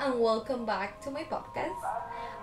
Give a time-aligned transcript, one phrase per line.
[0.00, 1.76] and welcome back to my podcast.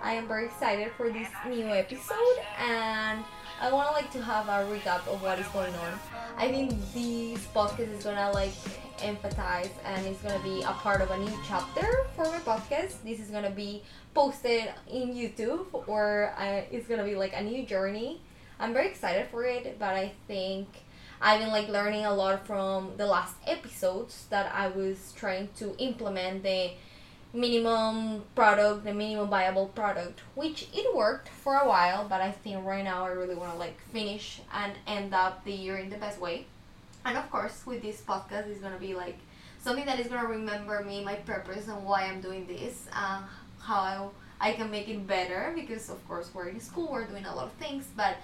[0.00, 3.24] I am very excited for this new episode and
[3.60, 5.98] I want to like to have a recap of what is going on.
[6.36, 8.52] I think this podcast is gonna like
[9.02, 13.02] emphasize and it's gonna be a part of a new chapter for my podcast.
[13.02, 13.82] This is gonna be
[14.14, 18.20] posted in YouTube or uh, it's gonna be like a new journey.
[18.60, 20.68] I'm very excited for it, but I think
[21.20, 25.74] I've been like learning a lot from the last episodes that I was trying to
[25.78, 26.70] implement the
[27.32, 32.64] minimum product, the minimum viable product, which it worked for a while, but I think
[32.64, 35.96] right now I really want to like finish and end up the year in the
[35.96, 36.46] best way.
[37.04, 39.18] And of course, with this podcast, is gonna be like
[39.62, 43.22] something that is gonna remember me, my purpose, and why I'm doing this, uh,
[43.60, 45.52] how I, I can make it better.
[45.54, 48.16] Because of course, we're in school, we're doing a lot of things, but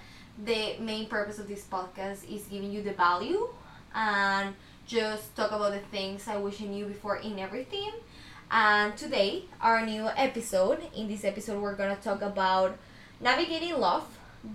[0.43, 3.47] the main purpose of this podcast is giving you the value
[3.93, 4.53] and
[4.85, 7.91] just talk about the things I wish I knew before in everything.
[8.51, 10.79] And today, our new episode.
[10.95, 12.77] In this episode, we're gonna talk about
[13.19, 14.05] navigating love,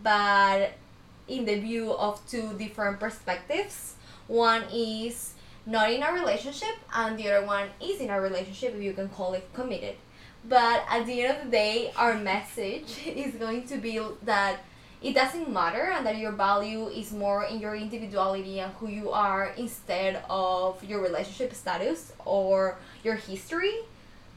[0.03, 0.73] but
[1.27, 3.95] in the view of two different perspectives.
[4.27, 5.35] One is
[5.67, 9.09] not in a relationship, and the other one is in a relationship, if you can
[9.09, 9.97] call it committed.
[10.49, 14.61] But at the end of the day, our message is going to be that
[15.03, 19.11] it doesn't matter and that your value is more in your individuality and who you
[19.11, 23.75] are instead of your relationship status or your history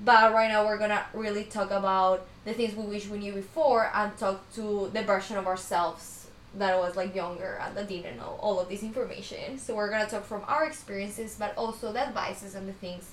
[0.04, 3.90] but right now we're gonna really talk about the things we wish we knew before
[3.94, 8.38] and talk to the version of ourselves that was like younger and that didn't know
[8.40, 9.58] all of this information.
[9.58, 13.12] So we're gonna talk from our experiences but also the advices and the things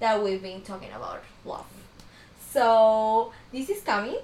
[0.00, 1.66] that we've been talking about love.
[2.50, 4.16] So this is Cami.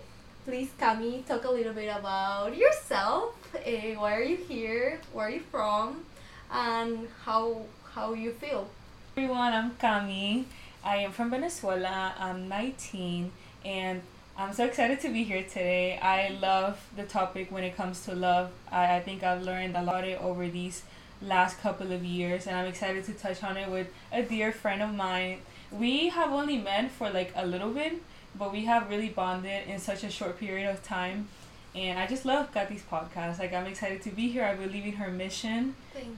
[0.45, 3.35] Please Cami talk a little bit about yourself.
[3.55, 5.01] Uh, why are you here?
[5.13, 6.05] Where are you from?
[6.51, 7.63] And how
[7.95, 8.69] how you feel
[9.17, 10.45] everyone i'm Cami.
[10.83, 12.13] I am from venezuela.
[12.19, 13.31] I'm 19
[13.65, 14.03] and
[14.37, 16.01] i'm so excited to be here today.
[16.03, 18.51] I love the topic when it comes to love.
[18.73, 20.83] I, I think i've learned a lot over these
[21.23, 24.83] last couple of years and i'm excited to touch on it with a dear friend
[24.83, 25.43] of mine.
[25.71, 28.03] We have only met for like a little bit
[28.37, 31.29] but we have really bonded in such a short period of time.
[31.75, 33.39] And I just love Katy's podcast.
[33.39, 34.45] Like I'm excited to be here.
[34.45, 35.75] I believe in her mission.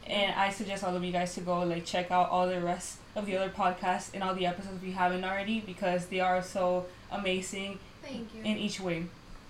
[0.06, 2.98] And I suggest all of you guys to go like check out all the rest
[3.14, 6.86] of the other podcasts and all the episodes we haven't already because they are so
[7.10, 8.42] amazing Thank you.
[8.42, 9.06] in each way.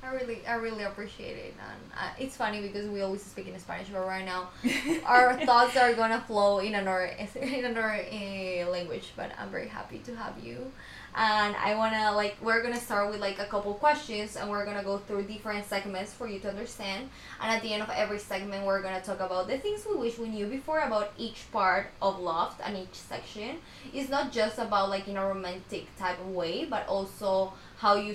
[0.07, 3.59] I really, I really appreciate it, and uh, it's funny because we always speak in
[3.59, 4.51] Spanish, but right now
[5.05, 9.13] our thoughts are gonna flow in another in another uh, language.
[9.17, 10.71] But I'm very happy to have you,
[11.17, 14.85] and I wanna like we're gonna start with like a couple questions, and we're gonna
[14.85, 17.09] go through different segments for you to understand.
[17.41, 20.19] And at the end of every segment, we're gonna talk about the things we wish
[20.19, 23.57] we knew before about each part of love and each section.
[23.95, 28.15] It's not just about like in a romantic type of way, but also how you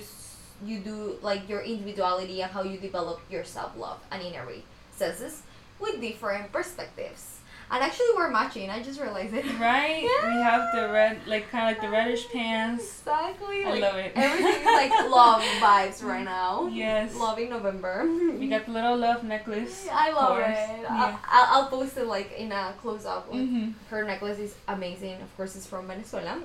[0.64, 4.62] you do like your individuality and how you develop your self love and in every
[4.92, 5.42] senses
[5.80, 7.31] with different perspectives.
[7.72, 8.68] And actually, we're matching.
[8.68, 9.46] I just realized it.
[9.58, 10.02] Right?
[10.02, 10.28] Yeah.
[10.36, 13.00] We have the red, like kind of like the reddish pants.
[13.00, 13.64] Exactly.
[13.64, 14.12] I like, love it.
[14.14, 16.68] Everything is like love vibes right now.
[16.70, 17.14] Yes.
[17.16, 18.06] Loving November.
[18.38, 19.88] We got the little love necklace.
[19.92, 20.44] I love it.
[20.44, 21.16] Yeah.
[21.26, 23.28] I'll, I'll post it like in a close up.
[23.28, 25.20] hmm Her necklace is amazing.
[25.22, 26.38] Of course, it's from Venezuela.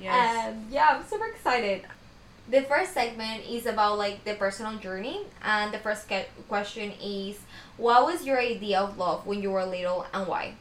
[0.00, 0.46] Yes.
[0.48, 1.82] And yeah, I'm super excited.
[2.48, 7.38] The first segment is about like the personal journey, and the first que- question is,
[7.82, 10.54] what was your idea of love when you were little and why?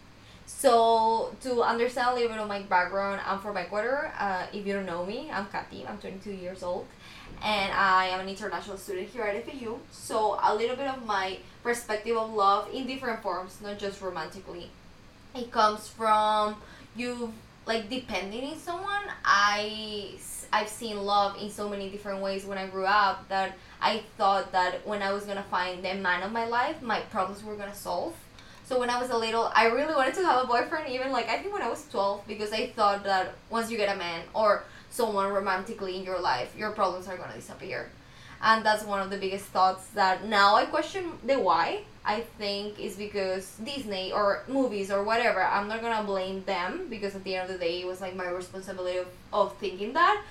[0.47, 4.11] So to understand a little bit of my background, I'm from Ecuador.
[4.17, 5.85] Uh, if you don't know me, I'm Katy.
[5.87, 6.87] I'm 22 years old,
[7.43, 9.77] and I am an international student here at FAU.
[9.91, 14.71] So a little bit of my perspective of love in different forms, not just romantically.
[15.35, 16.55] It comes from
[16.95, 17.33] you
[17.65, 19.03] like depending in someone.
[19.25, 20.17] I
[20.53, 24.51] I've seen love in so many different ways when I grew up that I thought
[24.51, 27.75] that when I was gonna find the man of my life, my problems were gonna
[27.75, 28.15] solve.
[28.65, 30.89] So when I was a little, I really wanted to have a boyfriend.
[30.89, 33.93] Even like I think when I was twelve, because I thought that once you get
[33.93, 37.89] a man or someone romantically in your life, your problems are gonna disappear.
[38.41, 41.83] And that's one of the biggest thoughts that now I question the why.
[42.03, 45.43] I think is because Disney or movies or whatever.
[45.43, 48.15] I'm not gonna blame them because at the end of the day, it was like
[48.15, 50.23] my responsibility of, of thinking that.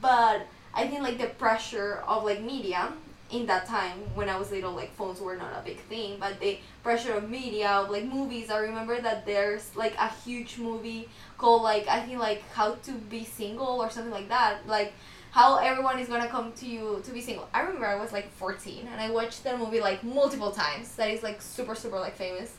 [0.00, 2.92] But I think like the pressure of like media
[3.30, 6.40] in that time when I was little, like phones were not a big thing, but
[6.40, 8.50] the pressure of media of like movies.
[8.50, 12.92] I remember that there's like a huge movie called like I think like How to
[12.92, 14.66] Be Single or something like that.
[14.66, 14.92] Like
[15.34, 17.48] how everyone is gonna come to you to be single.
[17.52, 20.94] I remember I was like 14 and I watched that movie like multiple times.
[20.94, 22.54] That is like super super like famous,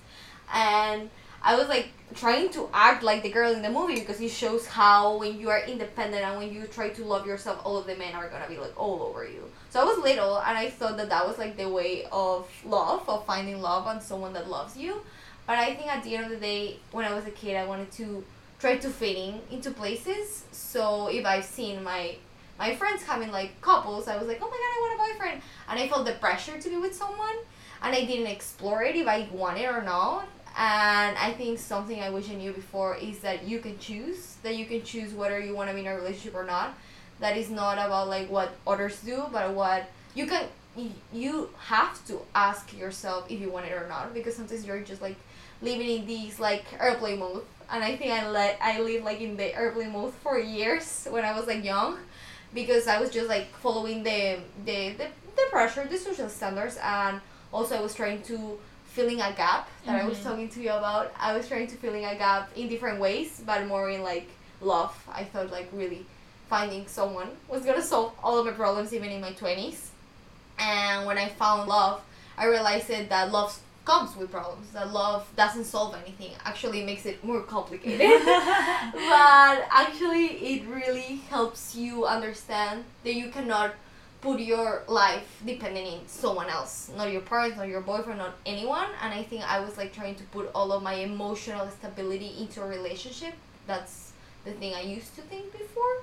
[0.54, 1.10] and
[1.42, 4.68] I was like trying to act like the girl in the movie because it shows
[4.68, 7.95] how when you are independent and when you try to love yourself, all of the
[7.95, 9.50] men are gonna be like all over you.
[9.69, 13.07] So I was little and I thought that that was like the way of love,
[13.07, 15.01] of finding love on someone that loves you.
[15.48, 17.66] But I think at the end of the day, when I was a kid, I
[17.66, 18.25] wanted to
[18.60, 20.44] try to fit in into places.
[20.51, 22.16] So if I've seen my
[22.57, 25.42] my friends having like couples, I was like, oh my god, I want a boyfriend,
[25.69, 27.36] and I felt the pressure to be with someone,
[27.81, 30.28] and I didn't explore it if I want it or not.
[30.57, 34.56] And I think something I wish I knew before is that you can choose, that
[34.56, 36.78] you can choose whether you want to be in a relationship or not.
[37.19, 40.48] That is not about like what others do, but what you can.
[41.13, 45.01] You have to ask yourself if you want it or not, because sometimes you're just
[45.01, 45.16] like
[45.62, 49.38] living in these like airplane mode and I think I let I lived like in
[49.38, 51.98] the airplane mode for years when I was like young,
[52.56, 57.22] because I was just like following the the the, the pressure, the social standards, and
[57.54, 60.06] also I was trying to filling a gap that mm-hmm.
[60.06, 60.30] I was mm-hmm.
[60.30, 61.13] talking to you about.
[61.19, 64.30] I was trying to filling a gap in different ways, but more in like
[64.62, 64.96] love.
[65.13, 66.06] I thought like really
[66.50, 69.92] finding someone was gonna solve all of my problems even in my twenties.
[70.58, 72.01] And when I found love,
[72.38, 74.72] I realized that love comes with problems.
[74.72, 76.32] That love doesn't solve anything.
[76.44, 78.00] Actually, makes it more complicated.
[78.26, 83.76] but actually, it really helps you understand that you cannot
[84.22, 88.88] put your life depending in someone else, not your parents, not your boyfriend, not anyone.
[89.02, 92.64] And I think I was like trying to put all of my emotional stability into
[92.64, 93.36] a relationship.
[93.68, 96.02] That's the thing I used to think before.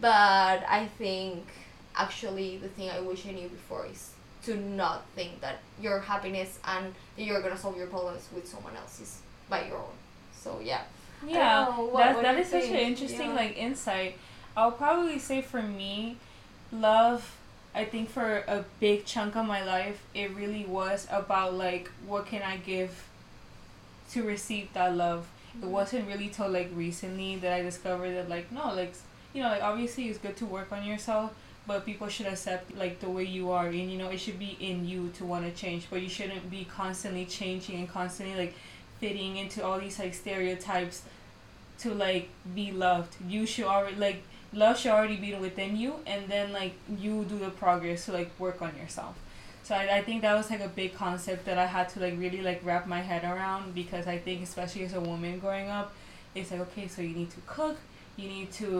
[0.00, 1.44] But I think
[1.96, 4.09] actually the thing I wish I knew before is
[4.44, 8.74] to not think that your happiness and that you're gonna solve your problems with someone
[8.76, 9.96] else's by your own.
[10.32, 10.82] So yeah.
[11.26, 13.34] Yeah, what, that what that is such an interesting yeah.
[13.34, 14.16] like insight.
[14.56, 16.16] I'll probably say for me,
[16.72, 17.36] love.
[17.74, 22.26] I think for a big chunk of my life, it really was about like what
[22.26, 23.06] can I give
[24.12, 25.28] to receive that love.
[25.50, 25.66] Mm-hmm.
[25.66, 28.94] It wasn't really till like recently that I discovered that like no like
[29.32, 31.32] you know like obviously it's good to work on yourself
[31.70, 34.56] but people should accept like the way you are and you know it should be
[34.58, 38.54] in you to want to change but you shouldn't be constantly changing and constantly like
[38.98, 41.02] fitting into all these like stereotypes
[41.78, 43.14] to like be loved.
[43.28, 44.22] You should already like
[44.52, 48.30] love should already be within you and then like you do the progress to like
[48.40, 49.14] work on yourself.
[49.62, 52.18] So I, I think that was like a big concept that i had to like
[52.18, 55.92] really like wrap my head around because i think especially as a woman growing up
[56.34, 57.76] it's like okay so you need to cook
[58.16, 58.70] you need to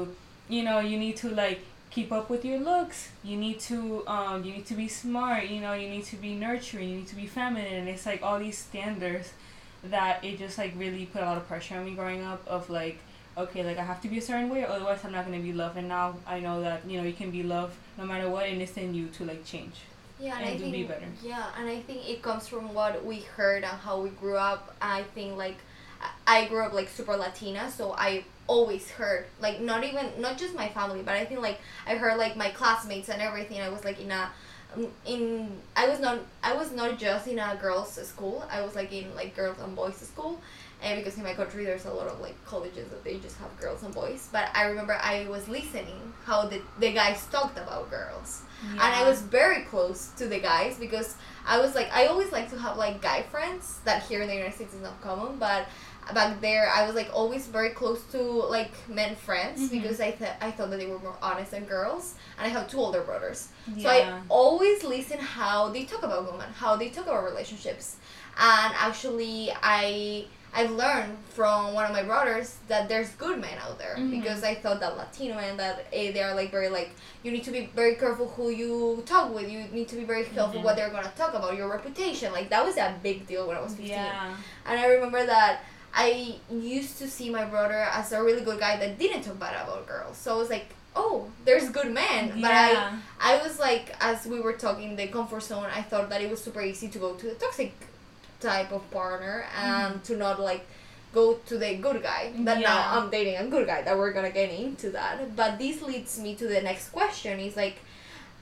[0.49, 1.61] you know you need to like
[1.91, 3.09] keep up with your looks.
[3.23, 6.35] You need to um you need to be smart, you know, you need to be
[6.35, 7.75] nurturing, you need to be feminine.
[7.75, 9.33] And it's like all these standards
[9.85, 12.71] that it just like really put a lot of pressure on me growing up of
[12.71, 12.99] like
[13.37, 15.77] okay, like I have to be a certain way, otherwise I'm not gonna be loved.
[15.77, 18.61] And now I know that you know you can be loved no matter what, and
[18.61, 19.75] it's in you to like change.
[20.21, 21.07] Yeah, and, and I think, be better.
[21.25, 24.75] Yeah, and I think it comes from what we heard and how we grew up.
[24.83, 25.57] I think like
[26.27, 30.55] I grew up like super Latina, so I always heard like not even not just
[30.55, 33.61] my family, but I think like I heard like my classmates and everything.
[33.61, 34.31] I was like in a
[34.77, 38.45] mm, in I was not I was not just in a girls school.
[38.51, 40.41] I was like in like girls and boys school.
[40.83, 43.55] And because in my country there's a lot of like colleges that they just have
[43.61, 44.29] girls and boys.
[44.33, 48.43] But I remember I was listening how the the guys talked about girls.
[48.65, 48.73] Yeah.
[48.73, 51.17] And I was very close to the guys because
[51.47, 54.35] I was like I always like to have like guy friends that here in the
[54.35, 55.67] United States is not common, but
[56.15, 59.81] back there I was like always very close to like men friends mm-hmm.
[59.81, 62.69] because I th- I thought that they were more honest than girls and I have
[62.69, 63.83] two older brothers yeah.
[63.83, 67.97] so I always listen how they talk about women how they talk about relationships
[68.39, 73.79] and actually I I've learned from one of my brothers that there's good men out
[73.79, 74.11] there mm-hmm.
[74.11, 76.91] because I thought that Latino men that eh, they are like very like
[77.23, 79.49] you need to be very careful who you talk with.
[79.49, 80.65] You need to be very careful mm-hmm.
[80.65, 82.33] what they're gonna talk about your reputation.
[82.33, 83.93] Like that was a big deal when I was fifteen.
[83.93, 84.35] Yeah.
[84.67, 85.61] And I remember that
[85.95, 89.55] I used to see my brother as a really good guy that didn't talk bad
[89.63, 90.17] about girls.
[90.17, 92.33] So I was like, oh, there's good men.
[92.37, 92.43] Yeah.
[92.43, 95.67] But I, I was like, as we were talking, the comfort zone.
[95.75, 97.73] I thought that it was super easy to go to the toxic
[98.41, 100.03] type of partner and mm-hmm.
[100.03, 100.67] to not like
[101.13, 102.33] go to the good guy.
[102.39, 102.69] That yeah.
[102.69, 103.83] now I'm dating a good guy.
[103.83, 105.37] That we're gonna get into that.
[105.37, 107.41] But this leads me to the next question.
[107.41, 107.79] Is like,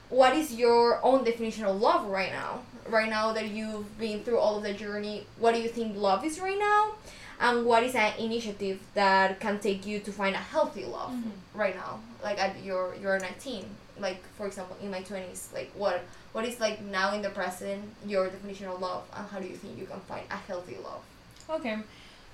[0.09, 2.61] what is your own definition of love right now?
[2.87, 6.25] Right now that you've been through all of the journey, what do you think love
[6.25, 6.95] is right now?
[7.39, 11.57] And what is an initiative that can take you to find a healthy love mm-hmm.
[11.57, 11.99] right now?
[12.23, 13.65] Like at your you're 19
[13.99, 17.83] like for example in my 20s like what what is like now in the present
[18.05, 21.01] your definition of love and how do you think you can find a healthy love?
[21.49, 21.77] Okay.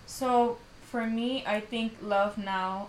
[0.06, 0.58] So
[0.92, 2.88] for me i think love now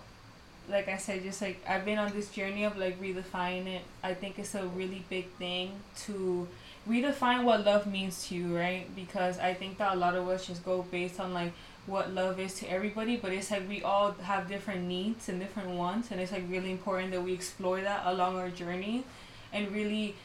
[0.69, 3.81] like i said just like i've been on this journey of like redefining it.
[4.03, 5.71] I think it's a really big thing
[6.05, 6.47] to
[6.87, 10.47] redefine what love means to you right because i think that a lot of us
[10.47, 11.51] just go based on like
[11.87, 15.69] what love is to everybody, but it's like we all have different needs and different
[15.69, 19.05] wants, and it's like really important that we explore that along our journey,
[19.53, 20.15] and really,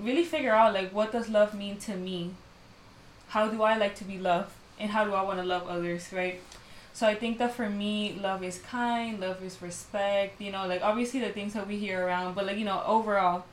[0.00, 2.30] really figure out like what does love mean to me.
[3.28, 6.12] How do I like to be loved, and how do I want to love others,
[6.12, 6.40] right?
[6.92, 10.40] So I think that for me, love is kind, love is respect.
[10.40, 13.44] You know, like obviously the things that we hear around, but like you know, overall,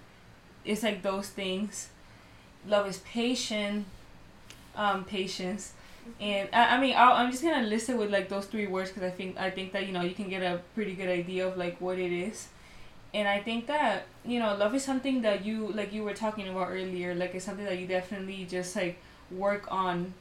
[0.63, 1.89] it's like those things.
[2.67, 3.85] Love is patient,
[4.75, 5.73] um, patience,
[6.19, 8.89] and I, I mean i am just gonna list it with like those three words
[8.89, 11.47] because I think I think that you know you can get a pretty good idea
[11.47, 12.47] of like what it is,
[13.13, 16.47] and I think that you know love is something that you like you were talking
[16.47, 18.99] about earlier like it's something that you definitely just like
[19.31, 20.13] work on.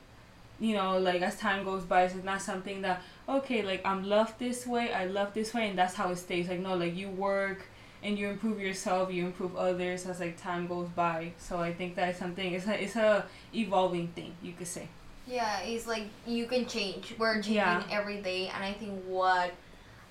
[0.59, 4.39] You know like as time goes by it's not something that okay like i'm loved
[4.39, 6.49] this way i love this way and that's how it stays.
[6.49, 7.67] Like no like you work
[8.07, 11.97] and you improve yourself you improve others as like time goes by so i think
[11.97, 14.89] that's something it's a it's a evolving thing you could say
[15.27, 17.83] yeah it's like you can change we're changing yeah.
[17.91, 19.53] every day and i think what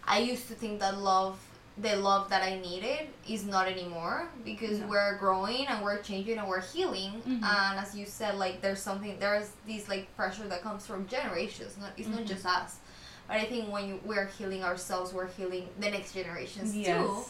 [0.03, 1.39] i used to think that love
[1.77, 4.87] the love that I needed is not anymore because no.
[4.87, 7.21] we're growing and we're changing and we're healing.
[7.27, 7.43] Mm-hmm.
[7.43, 11.75] And as you said, like there's something there's this like pressure that comes from generations.
[11.77, 12.19] Not it's mm-hmm.
[12.19, 12.77] not just us,
[13.27, 17.05] but I think when you, we're healing ourselves, we're healing the next generations yes.
[17.05, 17.25] too.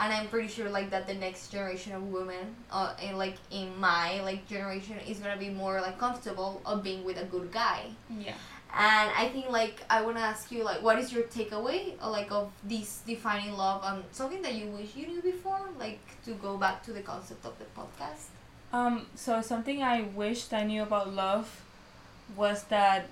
[0.00, 3.78] And I'm pretty sure like that the next generation of women, uh, in like in
[3.78, 7.90] my like generation, is gonna be more like comfortable of being with a good guy.
[8.08, 8.34] Yeah
[8.74, 12.30] and i think like i want to ask you like what is your takeaway like
[12.30, 16.56] of this defining love and something that you wish you knew before like to go
[16.56, 18.28] back to the concept of the podcast
[18.72, 21.62] um so something i wished i knew about love
[22.36, 23.06] was that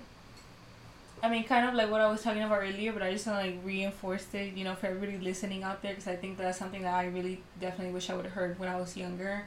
[1.21, 3.43] I mean, kind of like what I was talking about earlier, but I just want
[3.43, 6.57] to like reinforce it, you know, for everybody listening out there, because I think that's
[6.57, 9.43] something that I really definitely wish I would have heard when I was younger.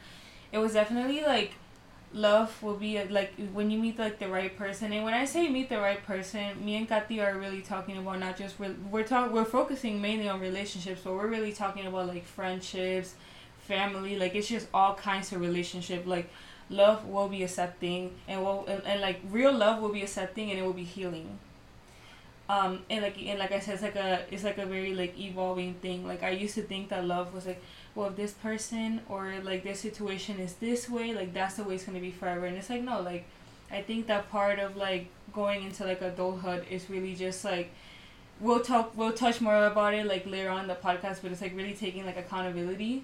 [0.53, 1.55] It was definitely like
[2.15, 5.25] love will be uh, like when you meet like the right person and when i
[5.25, 8.75] say meet the right person me and Kathy are really talking about not just re-
[8.91, 13.15] we're talking we're focusing mainly on relationships but we're really talking about like friendships
[13.61, 16.29] family like it's just all kinds of relationship like
[16.69, 20.59] love will be accepting and will and, and like real love will be accepting and
[20.59, 21.39] it will be healing
[22.53, 25.19] um and like and like i said it's like a it's like a very like
[25.19, 26.07] evolving thing.
[26.07, 27.63] Like i used to think that love was like
[27.95, 31.77] well if this person or like this situation is this way like that's the way
[31.77, 32.47] it's to be forever.
[32.47, 33.25] And it's like no like
[33.71, 37.71] i think that part of like going into like adulthood is really just like
[38.39, 41.57] we'll talk we'll touch more about it like later on the podcast but it's like
[41.57, 43.03] really taking like accountability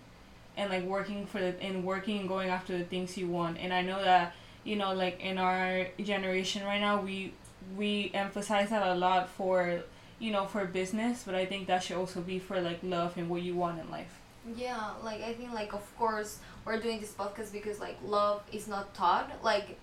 [0.59, 3.57] and like working for the and working and going after the things you want.
[3.59, 7.33] And i know that you know like in our generation right now we
[7.77, 9.83] we emphasize that a lot for
[10.19, 13.29] you know for business but i think that should also be for like love and
[13.29, 14.19] what you want in life
[14.57, 18.69] yeah, like I think like of course we're doing this podcast because like love is
[18.69, 19.31] not taught.
[19.43, 19.79] Like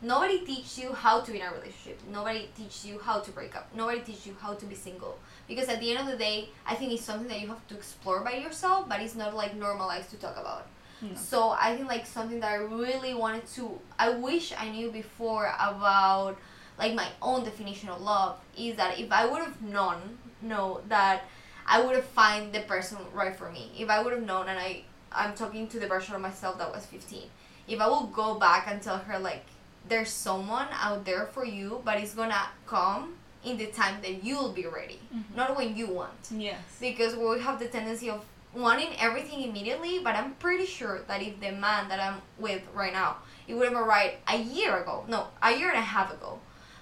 [0.00, 2.00] nobody teach you how to be in a relationship.
[2.10, 3.68] Nobody teach you how to break up.
[3.74, 5.18] Nobody teach you how to be single.
[5.46, 7.74] Because at the end of the day, I think it's something that you have to
[7.74, 10.66] explore by yourself, but it's not like normalized to talk about.
[11.00, 11.14] No.
[11.14, 15.52] So I think like something that I really wanted to I wish I knew before
[15.58, 16.38] about
[16.78, 21.24] like my own definition of love is that if I would have known know that
[21.66, 23.70] I would have find the person right for me.
[23.78, 24.82] If I would have known, and I,
[25.12, 27.22] I'm talking to the version of myself that was 15.
[27.68, 29.44] If I will go back and tell her like,
[29.86, 34.52] there's someone out there for you, but it's gonna come in the time that you'll
[34.52, 35.36] be ready, mm-hmm.
[35.36, 36.28] not when you want.
[36.30, 36.58] Yes.
[36.80, 41.38] Because we have the tendency of wanting everything immediately, but I'm pretty sure that if
[41.40, 45.28] the man that I'm with right now, it would have arrived a year ago, no,
[45.42, 46.38] a year and a half ago.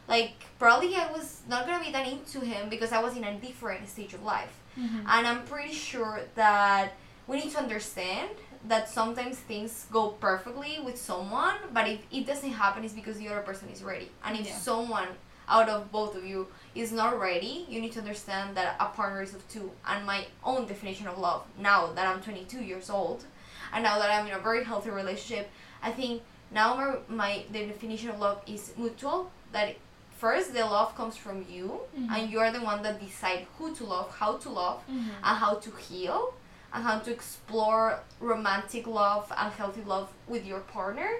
[0.09, 3.35] Like probably I was not gonna be that into him because I was in a
[3.35, 4.53] different stage of life.
[4.79, 4.99] Mm-hmm.
[5.09, 6.93] And I'm pretty sure that
[7.27, 8.31] we need to understand
[8.69, 13.29] that sometimes things go perfectly with someone, but if it doesn't happen, it's because the
[13.29, 14.11] other person is ready.
[14.25, 14.57] And if yeah.
[14.57, 15.09] someone
[15.49, 19.23] out of both of you is not ready, you need to understand that a partner
[19.23, 19.71] is of two.
[19.87, 23.25] And my own definition of love, now that I'm 22 years old,
[23.73, 25.49] and now that I'm in a very healthy relationship,
[25.83, 29.31] I think now my, my the definition of love is mutual.
[29.53, 29.77] That
[30.17, 32.13] first the love comes from you mm-hmm.
[32.13, 35.09] and you're the one that decide who to love how to love mm-hmm.
[35.25, 36.35] and how to heal
[36.73, 41.11] and how to explore romantic love and healthy love with your partner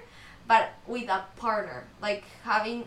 [0.47, 2.85] but with a partner like having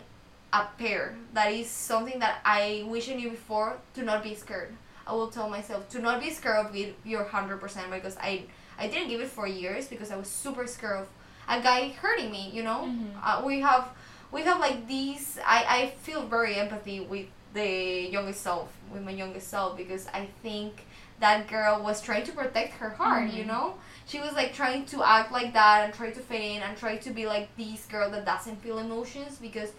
[0.53, 4.73] a pair that is something that i wish i knew before to not be scared
[5.07, 8.43] i will tell myself to not be scared of it your 100% because i
[8.77, 11.07] i didn't give it for years because i was super scared of
[11.47, 13.17] a guy hurting me you know mm-hmm.
[13.23, 13.89] uh, we have
[14.31, 19.11] we have like these I, I feel very empathy with the youngest self with my
[19.11, 20.85] youngest self because I think
[21.19, 23.37] that girl was trying to protect her heart mm-hmm.
[23.37, 23.75] you know
[24.07, 26.97] she was like trying to act like that and try to fit in and try
[26.97, 29.71] to be like this girl that doesn't feel emotions because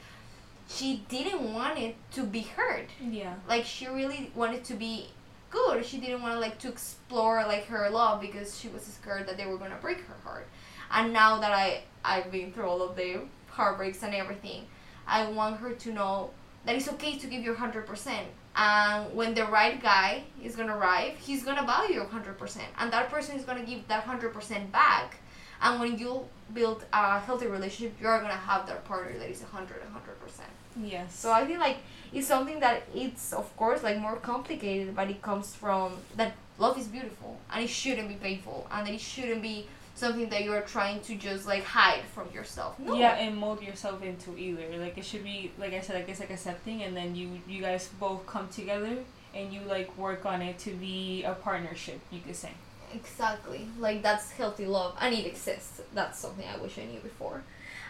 [0.69, 2.89] she didn't want it to be hurt.
[3.01, 3.35] Yeah.
[3.49, 5.09] Like she really wanted to be
[5.51, 5.85] good.
[5.85, 9.47] She didn't want like to explore like her love because she was scared that they
[9.47, 10.47] were gonna break her heart.
[10.91, 13.21] And now that I I've been through all of the
[13.53, 14.67] heartbreaks and everything,
[15.07, 16.31] I want her to know
[16.65, 18.27] that it's okay to give your hundred percent.
[18.55, 22.93] And when the right guy is gonna arrive, he's gonna value your hundred percent, and
[22.93, 25.19] that person is gonna give that hundred percent back.
[25.61, 29.47] And when you build a healthy relationship, you're gonna have that partner that is a
[29.47, 30.51] hundred, a hundred percent.
[30.77, 31.15] Yes.
[31.15, 31.79] So I feel like
[32.13, 36.79] it's something that it's of course like more complicated, but it comes from that love
[36.79, 39.67] is beautiful and it shouldn't be painful and it shouldn't be
[40.03, 42.79] something that you're trying to just like hide from yourself.
[42.79, 42.95] No.
[42.95, 44.67] Yeah, and mold yourself into either.
[44.85, 47.61] Like it should be like I said, like it's like accepting, and then you you
[47.69, 48.95] guys both come together
[49.35, 52.01] and you like work on it to be a partnership.
[52.11, 52.53] You could say.
[52.95, 53.63] Exactly.
[53.79, 55.81] Like that's healthy love and it exists.
[55.95, 57.43] That's something I wish I knew before.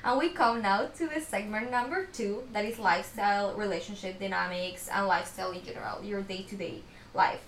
[0.04, 5.06] And we come now to the segment number two, that is lifestyle, relationship dynamics, and
[5.06, 6.82] lifestyle in general, your day to day
[7.14, 7.42] life.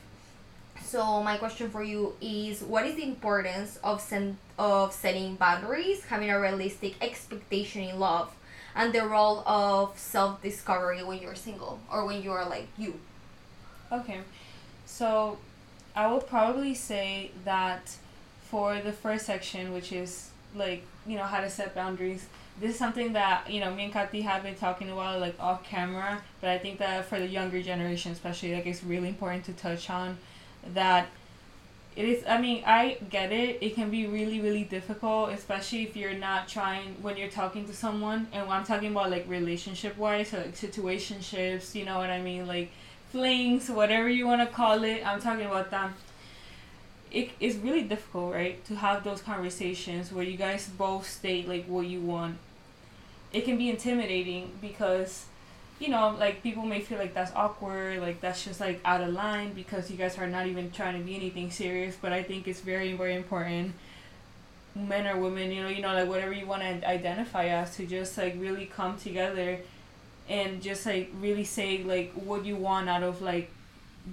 [0.83, 6.04] So my question for you is, what is the importance of sen- of setting boundaries,
[6.04, 8.33] having a realistic expectation in love,
[8.75, 13.00] and the role of self discovery when you're single or when you are like you?
[13.90, 14.21] Okay,
[14.87, 15.38] so
[15.97, 17.97] I will probably say that
[18.50, 22.26] for the first section, which is like you know how to set boundaries.
[22.61, 25.64] This is something that you know me and Kathy have been talking about like off
[25.64, 29.52] camera, but I think that for the younger generation, especially, like it's really important to
[29.54, 30.19] touch on
[30.73, 31.09] that
[31.97, 33.59] it is i mean i get it.
[33.61, 37.75] It can be really really difficult especially if you're not trying when you're talking to
[37.75, 42.21] someone and i'm talking about like relationship wise so like situationships you know what i
[42.21, 42.47] mean?
[42.47, 42.71] Like
[43.12, 45.90] flings whatever you want to call it i'm talking about that
[47.14, 51.64] it is really difficult right to have those conversations where you guys both state like
[51.66, 52.37] what you want.
[53.33, 55.26] It can be intimidating because
[55.81, 59.12] you know, like people may feel like that's awkward, like that's just like out of
[59.12, 61.97] line because you guys are not even trying to be anything serious.
[62.00, 63.75] But I think it's very, very important,
[64.75, 67.87] men or women, you know, you know, like whatever you want to identify as, to
[67.87, 69.59] just like really come together,
[70.29, 73.51] and just like really say like what you want out of like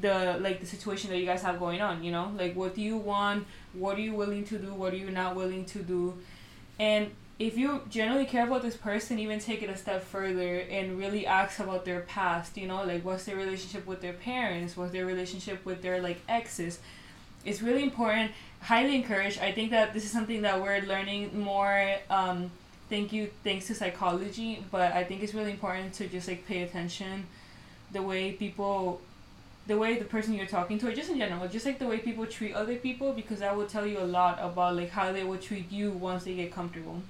[0.02, 2.04] the like the situation that you guys have going on.
[2.04, 3.46] You know, like what do you want?
[3.74, 4.74] What are you willing to do?
[4.74, 6.18] What are you not willing to do?
[6.80, 11.00] And if you generally care about this person, even take it a step further and
[11.00, 14.92] really ask about their past, you know, like what's their relationship with their parents, what's
[14.92, 16.78] their relationship with their like exes.
[17.44, 18.32] It's really important.
[18.62, 19.40] Highly encouraged.
[19.40, 21.96] I think that this is something that we're learning more.
[22.12, 22.52] Um,
[22.92, 26.62] thank you, thanks to psychology, but I think it's really important to just like pay
[26.62, 27.26] attention,
[27.92, 29.02] the way people,
[29.66, 31.98] the way the person you're talking to, or just in general, just like the way
[31.98, 35.24] people treat other people, because that will tell you a lot about like how they
[35.24, 37.02] will treat you once they get comfortable.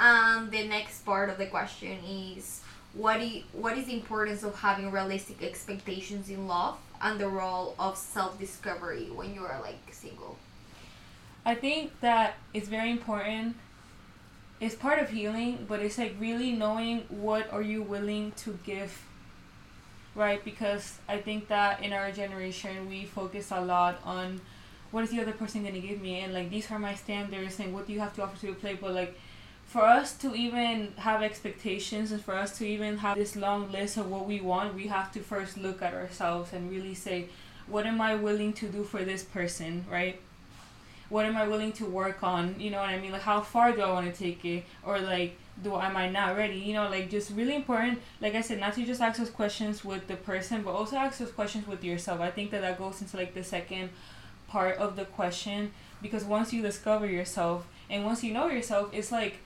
[0.00, 2.62] And the next part of the question is
[2.94, 7.74] what, you, what is the importance of having realistic expectations in love and the role
[7.78, 10.38] of self discovery when you are like single?
[11.44, 13.56] I think that it's very important.
[14.58, 19.02] It's part of healing, but it's like really knowing what are you willing to give
[20.14, 24.40] right because i think that in our generation we focus a lot on
[24.90, 27.60] what is the other person going to give me and like these are my standards
[27.60, 29.16] and what do you have to offer to the plate but like
[29.70, 33.96] for us to even have expectations and for us to even have this long list
[33.96, 37.26] of what we want, we have to first look at ourselves and really say,
[37.68, 40.18] what am I willing to do for this person, right?
[41.08, 42.58] What am I willing to work on?
[42.58, 43.12] You know what I mean?
[43.12, 44.64] Like, how far do I want to take it?
[44.84, 46.56] Or, like, do am I not ready?
[46.56, 49.84] You know, like, just really important, like I said, not to just ask those questions
[49.84, 52.20] with the person, but also ask those questions with yourself.
[52.20, 53.90] I think that that goes into, like, the second
[54.48, 55.70] part of the question
[56.02, 59.38] because once you discover yourself and once you know yourself, it's like,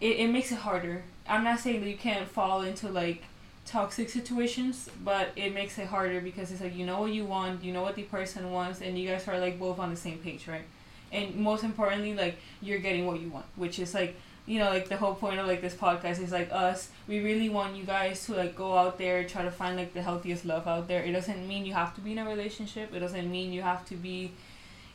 [0.00, 1.02] it, it makes it harder.
[1.28, 3.24] I'm not saying that you can't fall into like
[3.64, 7.64] toxic situations, but it makes it harder because it's like you know what you want,
[7.64, 10.18] you know what the person wants, and you guys are like both on the same
[10.18, 10.64] page, right?
[11.12, 14.88] And most importantly, like you're getting what you want, which is like you know like
[14.88, 16.90] the whole point of like this podcast is like us.
[17.08, 20.02] We really want you guys to like go out there try to find like the
[20.02, 21.02] healthiest love out there.
[21.02, 22.94] It doesn't mean you have to be in a relationship.
[22.94, 24.32] It doesn't mean you have to be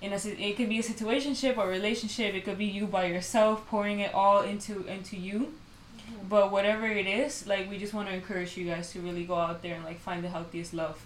[0.01, 3.67] in a it could be a situationship or relationship it could be you by yourself
[3.67, 5.39] pouring it all into into you.
[5.39, 6.27] Mm-hmm.
[6.29, 9.35] but whatever it is like we just want to encourage you guys to really go
[9.35, 10.99] out there and like find the healthiest love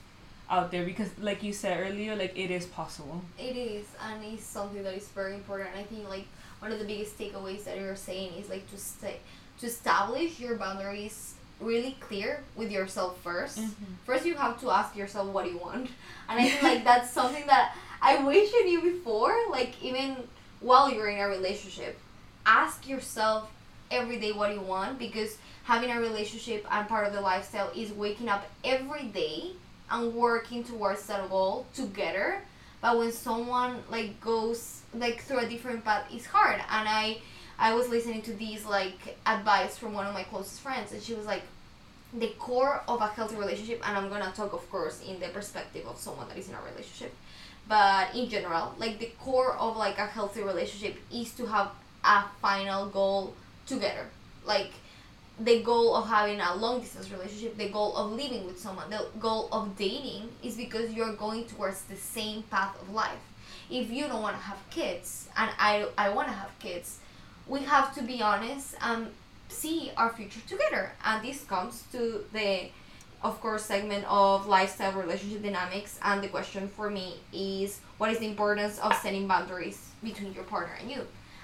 [0.50, 3.22] out there because like you said earlier like it is possible.
[3.38, 5.70] It is and it's something that is very important.
[5.78, 6.28] I think like
[6.60, 9.18] one of the biggest takeaways that you're saying is like to stay
[9.60, 13.94] to establish your boundaries really clear with yourself 1st mm-hmm.
[14.06, 15.90] First, you have to ask yourself what you want,
[16.30, 19.36] and I think like that's something that I wish you knew before.
[19.50, 20.18] Like even
[20.60, 21.98] while you're in a relationship,
[22.46, 23.52] ask yourself
[23.92, 27.92] every day what you want because having a relationship and part of the lifestyle is
[27.92, 29.52] waking up every day
[29.92, 32.42] and working towards that goal together
[32.82, 37.18] but when someone like goes like through a different path it's hard and i
[37.60, 41.14] i was listening to these like advice from one of my closest friends and she
[41.14, 41.44] was like
[42.18, 45.86] the core of a healthy relationship and i'm gonna talk of course in the perspective
[45.88, 47.14] of someone that is in a relationship
[47.67, 51.71] but in general like the core of like a healthy relationship is to have
[52.04, 53.34] a final goal
[53.65, 54.06] together.
[54.45, 54.71] Like
[55.39, 59.06] the goal of having a long distance relationship the goal of living with someone the
[59.19, 63.23] goal of dating is because you're going towards the same path of life.
[63.69, 66.99] If you don't want to have kids and i i want to have kids
[67.47, 69.12] we have to be honest and
[69.49, 70.91] see our future together.
[71.04, 72.69] And this comes to the
[73.26, 78.20] of course segment of lifestyle relationship dynamics and the question for me is what is
[78.20, 81.02] the importance of setting boundaries between your partner and you?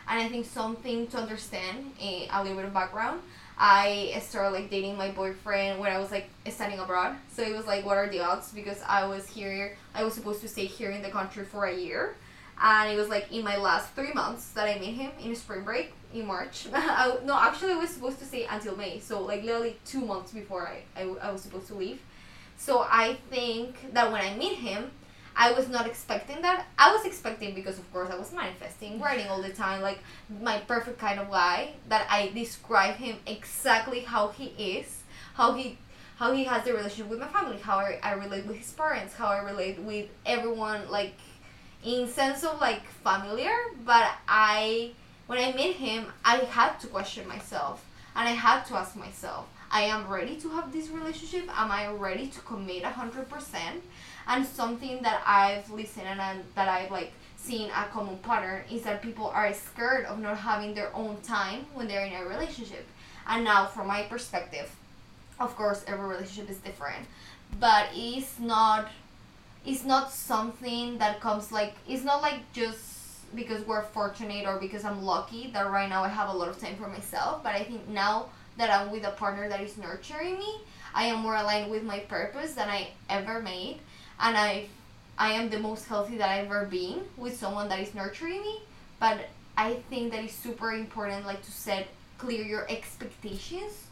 [0.08, 3.22] And i think something to understand a, a little bit of background
[3.58, 7.15] i started like dating my boyfriend when i was like studying abroad.
[7.34, 8.52] So it was like what are the odds?
[8.52, 11.76] Because i was here i was supposed to stay here in the country for a
[11.76, 12.15] year
[12.62, 15.63] and it was like in my last three months that i met him in spring
[15.63, 16.67] break in March.
[16.74, 19.00] I, no, actually, I was supposed to stay until May.
[19.00, 22.02] So, like, literally two months before I, I, I was supposed to leave.
[22.58, 24.91] So, I think that when I meet him,
[25.36, 26.65] I was not expecting that.
[26.78, 30.00] I was expecting because, of course, I was manifesting, writing all the time, like
[30.41, 31.74] my perfect kind of guy.
[31.88, 35.04] That I describe him exactly how he is,
[35.36, 35.78] how he,
[36.17, 39.13] how he has the relationship with my family, how I, I relate with his parents,
[39.13, 41.13] how I relate with everyone, like,
[41.84, 43.56] in sense of like familiar.
[43.86, 44.91] But I
[45.28, 49.48] when I met him, I had to question myself and I had to ask myself,
[49.72, 51.48] I am ready to have this relationship?
[51.58, 53.56] Am I ready to commit 100%?
[54.28, 59.02] And something that I've listened and that I've like seen a common pattern is that
[59.02, 62.86] people are scared of not having their own time when they're in a relationship.
[63.28, 64.70] And now, from my perspective,
[65.39, 67.06] of course, every relationship is different,
[67.60, 68.89] but it's not
[69.65, 74.84] it's not something that comes like it's not like just because we're fortunate or because
[74.84, 77.43] I'm lucky that right now I have a lot of time for myself.
[77.43, 80.62] But I think now that I'm with a partner that is nurturing me,
[80.93, 83.80] I am more aligned with my purpose than I ever made,
[84.19, 84.67] and I,
[85.17, 88.60] I am the most healthy that I've ever been with someone that is nurturing me.
[89.00, 93.86] But I think that is super important, like to set clear your expectations,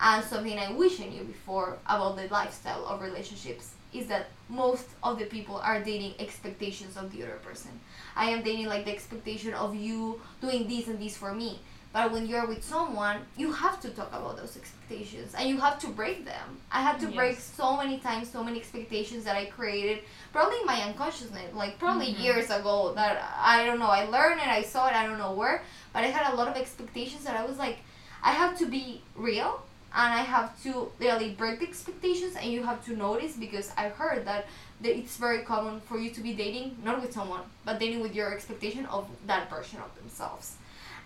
[0.00, 4.86] and something I wish I knew before about the lifestyle of relationships is that most
[5.02, 7.70] of the people are dating expectations of the other person.
[8.16, 11.60] I am dating like the expectation of you doing this and this for me.
[11.92, 15.78] But when you're with someone, you have to talk about those expectations and you have
[15.80, 16.58] to break them.
[16.70, 17.14] I had to yes.
[17.14, 19.98] break so many times, so many expectations that I created,
[20.32, 22.22] probably in my unconsciousness, like probably mm-hmm.
[22.22, 25.32] years ago that I don't know, I learned it, I saw it, I don't know
[25.32, 27.78] where, but I had a lot of expectations that I was like,
[28.22, 29.62] I have to be real
[29.94, 33.88] and I have to really break the expectations and you have to notice because I
[33.88, 34.46] heard that,
[34.80, 38.14] that it's very common for you to be dating not with someone but dating with
[38.14, 40.56] your expectation of that version of themselves.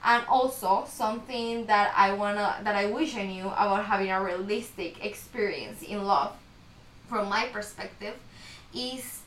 [0.04, 5.04] And also something that I wanna that I wish I knew about having a realistic
[5.04, 6.34] experience in love
[7.08, 8.14] from my perspective
[8.72, 9.20] is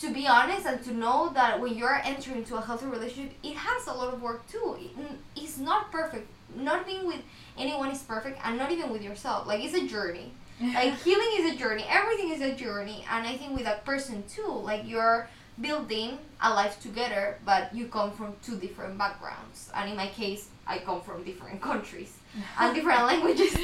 [0.00, 3.56] to be honest and to know that when you're entering into a healthy relationship it
[3.56, 4.76] has a lot of work too.
[4.78, 4.90] It,
[5.34, 7.20] it's not perfect not being with
[7.56, 9.46] anyone is perfect and not even with yourself.
[9.46, 10.32] Like it's a journey.
[10.60, 11.84] Like healing is a journey.
[11.88, 13.04] Everything is a journey.
[13.10, 15.28] And i think with that person too like you're
[15.60, 19.70] building a life together but you come from two different backgrounds.
[19.74, 22.12] And in my case i come from different countries
[22.58, 23.54] and different languages.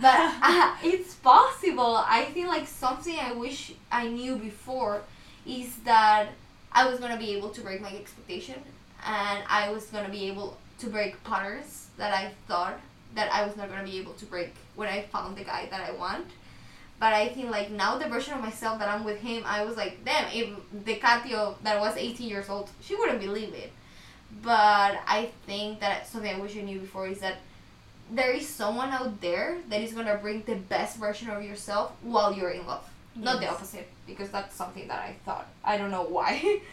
[0.00, 2.04] But uh, it's possible.
[2.06, 5.02] I think like something i wish i knew before
[5.46, 6.28] is that
[6.72, 8.54] i was gonna be able to break my expectation
[9.06, 12.78] and i was gonna be able to break patterns that i thought
[13.16, 15.80] that I was not gonna be able to break when I found the guy that
[15.80, 16.26] I want.
[17.00, 19.76] But I think like now the version of myself that I'm with him, I was
[19.76, 20.48] like, damn, if
[20.84, 23.72] the Katio that was 18 years old, she wouldn't believe it.
[24.42, 27.38] But I think that something I wish I knew before is that
[28.10, 32.32] there is someone out there that is gonna bring the best version of yourself while
[32.32, 32.88] you're in love.
[33.14, 33.24] Yes.
[33.24, 35.46] Not the opposite, because that's something that I thought.
[35.64, 36.60] I don't know why.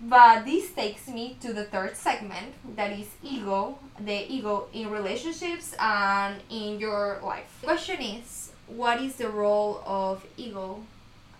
[0.00, 5.74] But this takes me to the third segment that is ego, the ego in relationships
[5.78, 7.58] and in your life.
[7.60, 10.82] The question is, what is the role of ego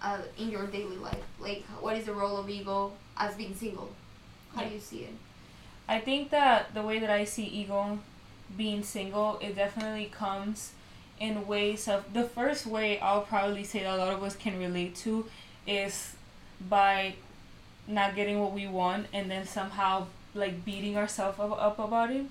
[0.02, 1.22] uh, in your daily life?
[1.40, 3.90] Like, what is the role of ego as being single?
[4.54, 5.14] How do you see it?
[5.88, 7.98] I think that the way that I see ego
[8.56, 10.72] being single, it definitely comes
[11.18, 14.58] in ways of the first way I'll probably say that a lot of us can
[14.58, 15.26] relate to
[15.66, 16.14] is
[16.68, 17.14] by
[17.90, 22.26] not getting what we want and then somehow like beating ourselves up, up about it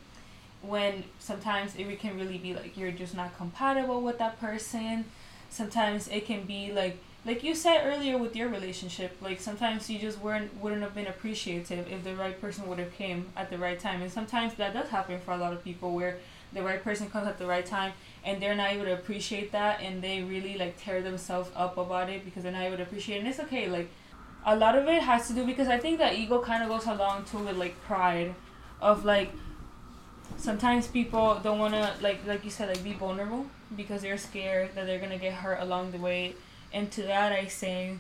[0.62, 5.06] when sometimes it can really be like you're just not compatible with that person.
[5.50, 10.00] Sometimes it can be like like you said earlier with your relationship, like sometimes you
[10.00, 13.58] just weren't wouldn't have been appreciative if the right person would have came at the
[13.58, 14.02] right time.
[14.02, 16.18] And sometimes that does happen for a lot of people where
[16.54, 17.94] the right person comes at the right time
[18.26, 22.10] and they're not able to appreciate that and they really like tear themselves up about
[22.10, 23.20] it because they're not able to appreciate it.
[23.20, 23.90] And it's okay, like
[24.46, 26.86] a lot of it has to do because I think that ego kind of goes
[26.86, 28.34] along too with like pride
[28.82, 29.32] of like
[30.38, 34.74] sometimes people don't want to like like you said like be vulnerable because they're scared
[34.76, 36.34] that they're to get hurt along the way
[36.74, 37.98] and to that I say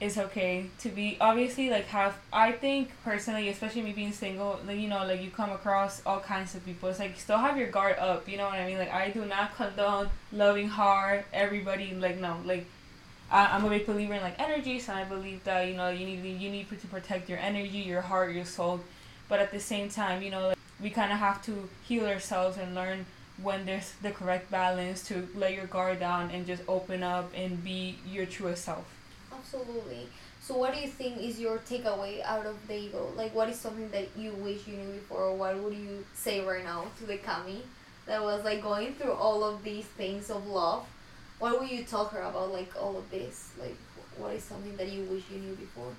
[0.00, 4.78] it's okay to be obviously like have I think personally, especially me being single, like
[4.78, 6.88] you know, like you come across all kinds of people.
[6.88, 8.78] It's like still have your guard up, you know what I mean?
[8.78, 12.66] Like I do not condone loving hard everybody like no, like
[13.30, 16.06] I, I'm a big believer in like energy, so I believe that, you know, you
[16.06, 18.80] need you need to protect your energy, your heart, your soul.
[19.28, 22.56] But at the same time, you know, like, we kind of have to heal ourselves
[22.56, 23.04] and learn
[23.42, 27.62] when there's the correct balance to let your guard down and just open up and
[27.62, 28.84] be your truest self.
[29.32, 30.08] Absolutely.
[30.40, 33.12] So, what do you think is your takeaway out of the ego?
[33.14, 36.40] Like, what is something that you wish you knew before, or what would you say
[36.40, 37.60] right now to the Cami
[38.06, 40.86] that was like going through all of these things of love?
[41.38, 43.50] What would you tell her about, like all of this?
[43.60, 43.76] Like,
[44.16, 45.92] what is something that you wish you knew before?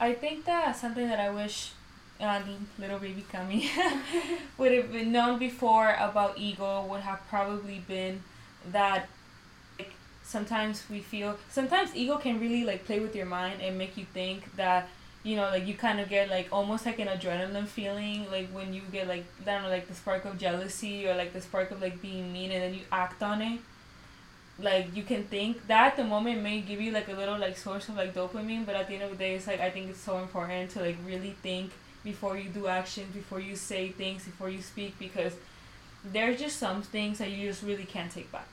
[0.00, 1.72] I think that something that I wish
[2.20, 2.40] uh,
[2.78, 3.68] little baby Cami
[4.58, 8.22] would have been known before about ego would have probably been
[8.72, 9.08] that
[9.78, 9.92] like,
[10.24, 14.04] sometimes we feel sometimes ego can really like play with your mind and make you
[14.12, 14.88] think that
[15.22, 18.72] you know like you kind of get like almost like an adrenaline feeling like when
[18.72, 21.70] you get like I don't know like the spark of jealousy or like the spark
[21.70, 23.60] of like being mean and then you act on it
[24.60, 27.56] like you can think that at the moment may give you like a little like
[27.56, 29.88] source of like dopamine but at the end of the day it's like i think
[29.88, 31.70] it's so important to like really think
[32.04, 35.34] before you do actions, before you say things, before you speak, because
[36.12, 38.48] there's just some things that you just really can't take back.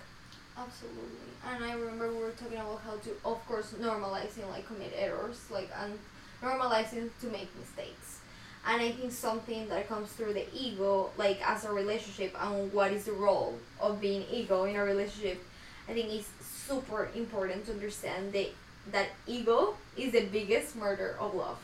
[0.57, 1.29] Absolutely.
[1.47, 5.39] And I remember we were talking about how to, of course, normalizing like commit errors,
[5.51, 5.97] like and
[6.41, 8.19] normalizing to make mistakes.
[8.67, 12.91] And I think something that comes through the ego, like as a relationship, and what
[12.91, 15.43] is the role of being ego in a relationship,
[15.87, 16.29] I think it's
[16.67, 18.49] super important to understand that
[18.91, 21.57] that ego is the biggest murder of love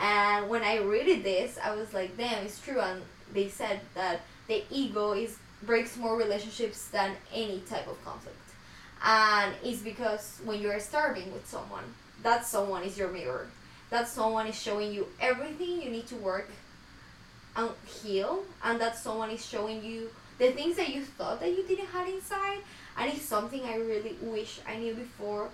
[0.00, 2.80] and when I read this, I was like, damn, it's true.
[2.80, 8.36] And they said that the ego is breaks more relationships than any type of conflict.
[9.04, 11.84] And it's because when you're starving with someone,
[12.22, 13.46] that someone is your mirror.
[13.90, 16.50] That someone is showing you everything you need to work
[17.54, 21.62] and heal, and that someone is showing you the things that you thought that you
[21.64, 22.58] didn't have inside.
[22.96, 25.48] And it's something I really wish I knew before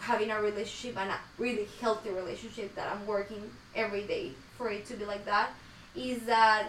[0.00, 4.86] having a relationship and a really healthy relationship that I'm working every day for it
[4.86, 5.50] to be like that
[5.94, 6.68] is that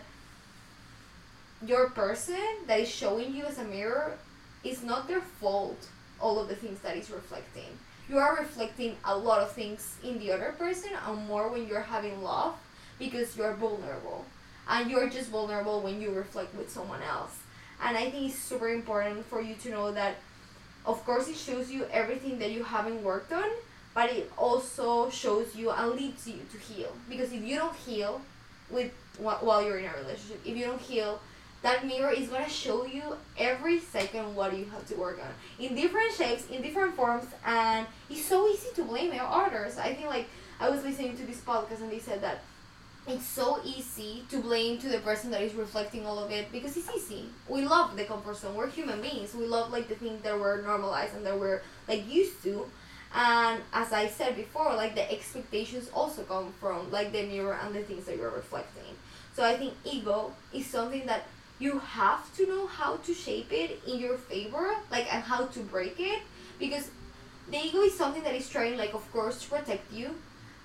[1.65, 4.17] your person that is showing you as a mirror
[4.63, 5.89] is not their fault
[6.20, 7.78] all of the things that is reflecting.
[8.10, 11.82] You are reflecting a lot of things in the other person and more when you're
[11.82, 12.56] having love
[12.98, 14.26] because you're vulnerable.
[14.70, 17.38] And you're just vulnerable when you reflect with someone else
[17.83, 20.15] and i think it's super important for you to know that
[20.85, 23.49] of course it shows you everything that you haven't worked on
[23.97, 26.91] but it also shows you and leads you to heal.
[27.09, 28.21] Because if you don't heal
[28.69, 31.19] with while you're in a relationship if you don't heal
[31.63, 33.01] that mirror is going to show you
[33.39, 35.65] every second what you have to work on.
[35.65, 39.79] In different shapes in different forms and it's so easy to blame your others.
[39.79, 40.27] I think like
[40.59, 42.43] i was listening to this podcast and they said that
[43.08, 46.76] it's so easy to blame to the person that is reflecting all of it because
[46.76, 47.26] it's easy.
[47.48, 48.56] We love the comfort zone.
[48.56, 49.34] We're human beings.
[49.34, 52.65] We love like the things that we're normalized and that we're like used to.
[53.15, 57.74] And as I said before, like the expectations also come from like the mirror and
[57.74, 58.96] the things that you're reflecting.
[59.34, 61.28] So I think ego is something that
[61.60, 65.60] you have to know how to shape it in your favor, like and how to
[65.62, 66.22] break it
[66.60, 66.89] because
[67.50, 70.15] the ego is something that is trying like of course to protect you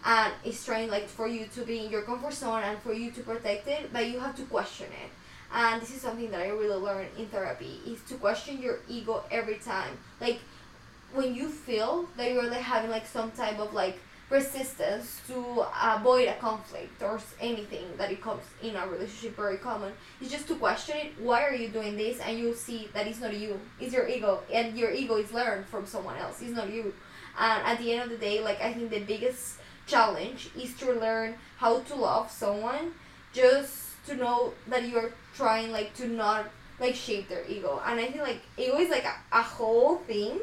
[0.04, 3.10] and it's trying like for you to be in your comfort zone and for you
[3.12, 5.10] to protect it but you have to question it.
[5.54, 9.22] And this is something that i really learned in therapy is to question your ego
[9.30, 9.98] every time.
[10.20, 10.40] Like
[11.12, 13.98] when you feel that you're like having like some type of like
[14.30, 19.92] resistance to avoid a conflict or anything that it comes in a relationship very common
[20.22, 22.18] is just to question it why are you doing this?
[22.20, 25.66] And you'll see that it's not you it's your ego and your ego is learned
[25.66, 26.94] from someone else it's not you.
[27.38, 30.92] And at the end of the day like i think the biggest challenge is to
[30.92, 32.92] learn how to love someone
[33.32, 36.46] just to know that you're trying like to not
[36.80, 37.80] like shape their ego.
[37.86, 40.40] And i think like ego is like a, a whole thing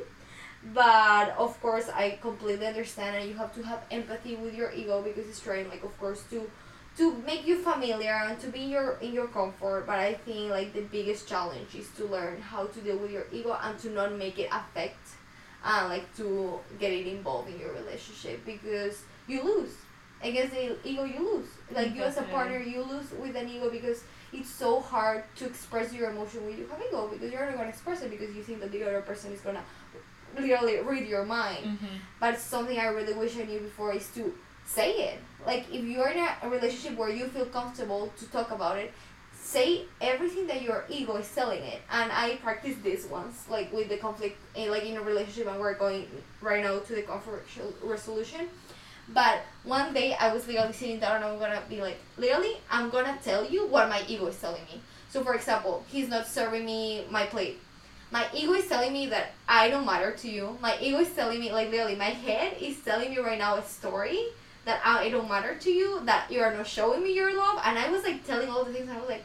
[0.74, 5.02] but of course i completely understand and you have to have empathy with your ego
[5.02, 6.50] because it's trying like of course to
[6.98, 9.86] to make you familiar and to be your in your comfort.
[9.88, 13.26] But i think like the biggest challenge is to learn how to deal with your
[13.32, 15.00] ego and to not make it affect
[15.64, 19.72] and like to get it involved in your relationship because you lose
[20.22, 23.70] against the ego you lose like you as a partner you lose with an ego
[23.70, 27.56] because it's so hard to express your emotion when you have ego because you're not
[27.56, 29.62] going to express it because you think that the other person is going to
[30.42, 31.96] literally read your mind Mm-hmm.
[32.20, 34.34] but something I really wish I knew before is to
[34.70, 35.20] say it.
[35.46, 38.94] Like if you're in a, relationship where you feel comfortable to talk about it,
[39.34, 41.82] say everything that your ego is telling it.
[41.92, 45.60] And I practiced this once, like with the conflict, in, like in a relationship, and
[45.60, 46.08] we're going
[46.42, 47.48] right now to the conflict
[47.84, 48.48] resolution.
[49.14, 52.90] But one day I was literally sitting down and I'm gonna be like, literally, I'm
[52.90, 54.82] gonna tell you what my ego is telling me.
[55.10, 57.60] So for example, he's not serving me my plate.
[58.12, 60.58] My ego is telling me that I don't matter to you.
[60.62, 63.64] My ego is telling me, like literally, my head is telling me right now a
[63.64, 64.20] story
[64.66, 67.60] that I don't matter to you, that you are not showing me your love.
[67.64, 69.24] And I was like telling all the things, I was like,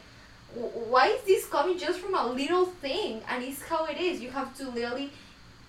[0.53, 3.21] why is this coming just from a little thing?
[3.29, 4.21] And it's how it is.
[4.21, 5.11] You have to literally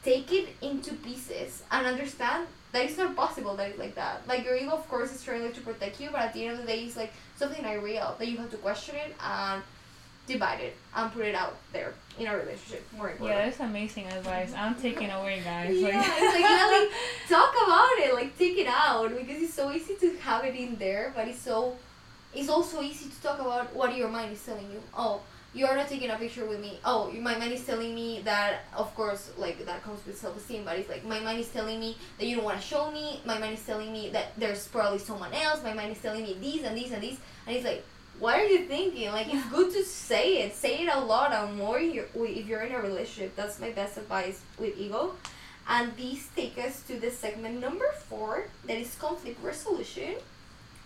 [0.02, 4.26] take it into pieces and understand that it's not possible that it's like that.
[4.28, 6.60] Like your ego, of course, is trying to protect you, but at the end of
[6.60, 9.62] the day, it's like something not real that you have to question it and
[10.26, 12.84] divide it and put it out there in a relationship.
[12.96, 13.38] More important.
[13.38, 14.52] Yeah, that's amazing advice.
[14.54, 15.74] I'm taking away, guys.
[15.78, 16.90] Yeah, Like- it's like really
[17.30, 20.76] talk about it, like take it out because it's so easy to have it in
[20.76, 21.76] there, but it's so
[22.34, 24.82] it's also easy to talk about what your mind is telling you.
[24.94, 25.22] Oh,
[25.57, 26.79] you're not taking a picture with me.
[26.85, 30.64] Oh, my mind is telling me that of course like that comes with self esteem,
[30.64, 33.21] but it's like my mind is telling me that you don't want to show me.
[33.25, 35.62] My mind is telling me that there's probably someone else.
[35.64, 37.19] My mind is telling me these and these and these.
[37.47, 37.83] and it's like.
[38.19, 39.12] What are you thinking?
[39.12, 40.55] Like it's good to say it.
[40.55, 41.79] Say it a lot and more.
[41.79, 45.12] You're, if you're in a relationship, that's my best advice with ego.
[45.69, 50.14] And these take us to the segment number four, that is conflict resolution.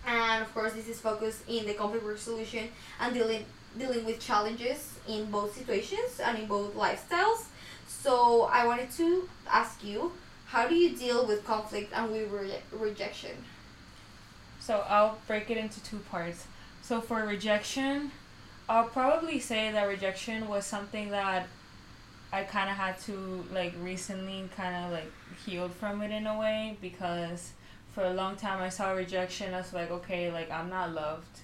[0.05, 2.67] And of course, this is focused in the conflict resolution
[2.99, 3.45] and dealing
[3.77, 7.45] dealing with challenges in both situations and in both lifestyles.
[7.87, 10.11] So I wanted to ask you,
[10.47, 13.31] how do you deal with conflict and with re- rejection?
[14.59, 16.45] So I'll break it into two parts.
[16.81, 18.11] So for rejection,
[18.67, 21.47] I'll probably say that rejection was something that
[22.33, 25.11] I kind of had to like recently kind of like
[25.45, 27.51] healed from it in a way because
[27.93, 31.39] for a long time I saw rejection as like okay like I'm not loved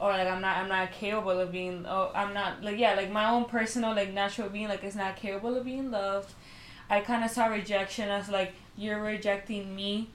[0.00, 3.10] or like I'm not I'm not capable of being oh I'm not like yeah like
[3.10, 6.32] my own personal like natural being like is not capable of being loved.
[6.90, 10.10] I kind of saw rejection as like you're rejecting me.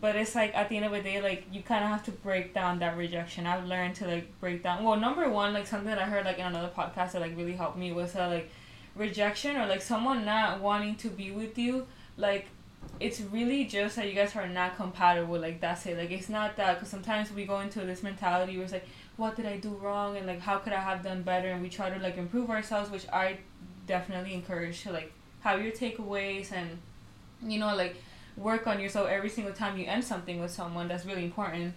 [0.00, 2.10] But it's like at the end of the day like you kind of have to
[2.10, 3.46] break down that rejection.
[3.46, 6.38] I've learned to like break down well number one like something that i heard like
[6.38, 8.50] in another podcast that like really helped me was that like
[8.96, 12.46] rejection or like someone not wanting to be with you like
[13.00, 15.96] it's really just that you guys are not compatible like that's it.
[15.96, 18.86] Like it's not that because sometimes we go into this mentality where it's like
[19.16, 21.48] what did i do wrong and like how could i have done better?
[21.48, 23.38] And we try to like improve ourselves which i
[23.86, 26.78] definitely encourage to like have your takeaways and
[27.42, 27.96] you know like
[28.36, 30.88] work on yourself every single time you end something with someone.
[30.88, 31.74] That's really important.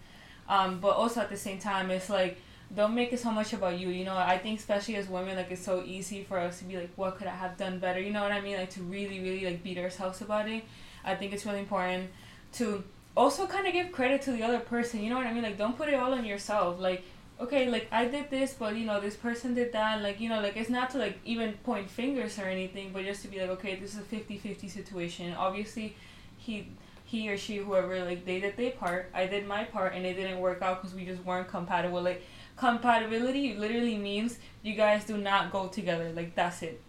[0.48, 2.38] Um, but also at the same time it's like
[2.76, 4.16] don't make it so much about you you know?
[4.16, 7.18] I think especially as women like it's so easy for us to be like what
[7.18, 8.00] could i have done better?
[8.00, 8.58] You know what i mean?
[8.58, 10.64] Like to really really like beat ourselves about it.
[11.04, 12.10] I think it's really important
[12.54, 12.84] to
[13.18, 15.44] also kind of give credit to the other person you know what i mean?
[15.44, 16.80] Like don't put it all on yourself.
[16.80, 17.04] Like
[17.40, 20.40] okay like i did this but you know this person did that like you know
[20.40, 23.50] like it's not to like even point fingers or anything but just to be like
[23.50, 25.34] okay this is a 50-50 situation.
[25.34, 25.96] Obviously
[26.38, 26.68] he
[27.04, 30.16] he or she whoever like they did their part i did my part and it
[30.16, 32.02] didn't work out because we just weren't compatible.
[32.02, 32.24] Like
[32.56, 36.12] compatibility literally means you guys do not go together.
[36.14, 36.82] Like that's it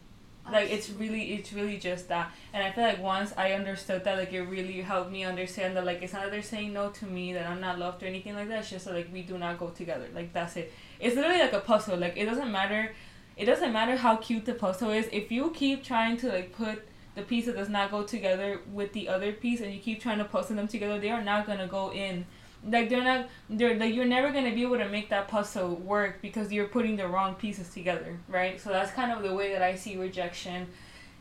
[0.51, 2.31] like it's really it's really just that.
[2.53, 5.85] And i feel like once i understood that like it really helped me understand that
[5.85, 8.35] like it's not that they're saying no to me that i'm not loved or anything
[8.35, 8.61] like that.
[8.61, 10.07] It's just that like we do not go together.
[10.15, 10.73] Like that's it.
[11.01, 11.97] It's literally like a puzzle.
[11.97, 12.95] Like it doesn't matter
[13.37, 15.09] it doesn't matter how cute the puzzle is.
[15.13, 18.93] If you keep trying to like put the piece that does not go together with
[18.93, 21.67] the other piece and you keep trying to puzzle them together they are not gonna
[21.67, 22.27] go in
[22.69, 26.21] like they're not they're like you're never gonna be able to make that puzzle work
[26.21, 28.61] because you're putting the wrong pieces together right?
[28.61, 30.67] So that's kind of the way that i see rejection.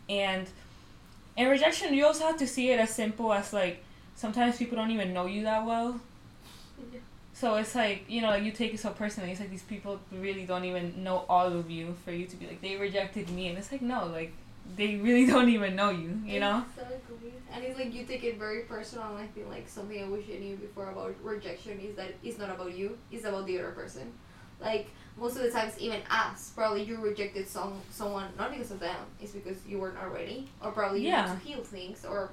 [0.10, 0.48] And
[1.38, 3.84] in rejection you also have to see it as simple as like
[4.16, 6.00] sometimes people don't even know you that well.
[7.34, 10.00] So it's like you know like you take it so personally it's like these people
[10.12, 13.50] really don't even know all of you for you to be like they rejected me.
[13.50, 14.34] And it's like no like
[14.76, 17.34] they really don't even know you you know Exactly.
[17.54, 20.26] And it's like you take it very personal and I feel like something I wish
[20.34, 23.72] I knew before about rejection is that it's not about you, it's about the other
[23.72, 24.12] person.
[24.60, 24.88] Like
[25.18, 28.98] most of the times even us, probably you rejected some someone not because of them,
[29.22, 30.50] it's because you were not ready.
[30.62, 31.32] Or probably you Yeah.
[31.34, 32.32] need to heal things or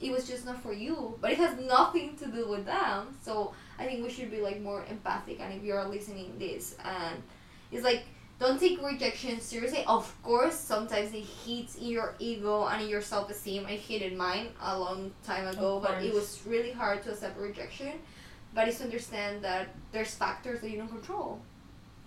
[0.00, 3.52] it was just not for you but it has nothing to do with them so
[3.78, 7.22] i think we should be like more empathic and if you're listening this and
[7.70, 8.04] it's like
[8.40, 9.84] don't take rejection seriously.
[9.86, 13.66] Of course, sometimes it hits in your ego and in your self esteem.
[13.66, 17.92] I hated mine a long time ago, but it was really hard to accept rejection.
[18.54, 21.40] But it's to understand that there's factors that you don't control.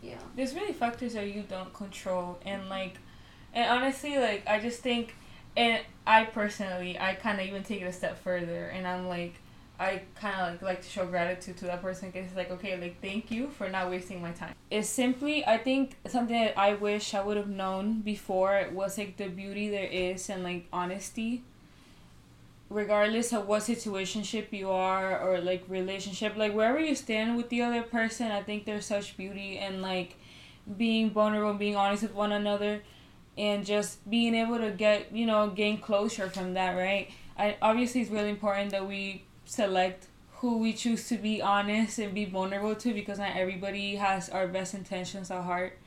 [0.01, 0.17] Yeah.
[0.36, 2.97] There's really factors that you don't control, and like,
[3.53, 5.15] and honestly, like I just think,
[5.55, 9.36] and I personally, I kind of even take it a step further, and I'm like,
[9.80, 12.80] I kind of like like to show gratitude to that person because it's like okay
[12.80, 14.53] like thank you for not wasting my time.
[14.69, 19.17] It's simply I think something that I wish I would have known before was like
[19.17, 21.43] the beauty there is and like honesty.
[22.69, 27.61] Regardless of what situationship you are or like relationship, like wherever you stand with the
[27.61, 30.15] other person, I think there's such beauty and like
[30.78, 32.82] being vulnerable, being honest with one another,
[33.38, 36.76] and just being able to get you know gain closure from that.
[36.76, 37.11] Right.
[37.38, 42.13] I obviously it's really important that we select who we choose to be honest and
[42.13, 45.77] be vulnerable to because not everybody has our best intentions at heart.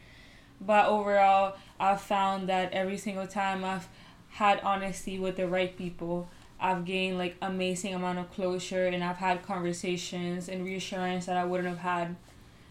[0.61, 3.87] But overall, I've found that every single time I've
[4.31, 6.29] had honesty with the right people,
[6.59, 11.45] I've gained like amazing amount of closure and I've had conversations and reassurance that I
[11.45, 12.17] wouldn't have had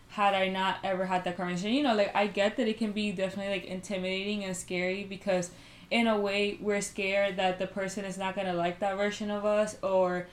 [0.09, 1.73] had I not ever had that conversation.
[1.73, 5.51] You know, like I get that it can be definitely like intimidating and scary because
[5.91, 9.45] in a way we're scared that the person is not gonna like that version of
[9.45, 10.27] us or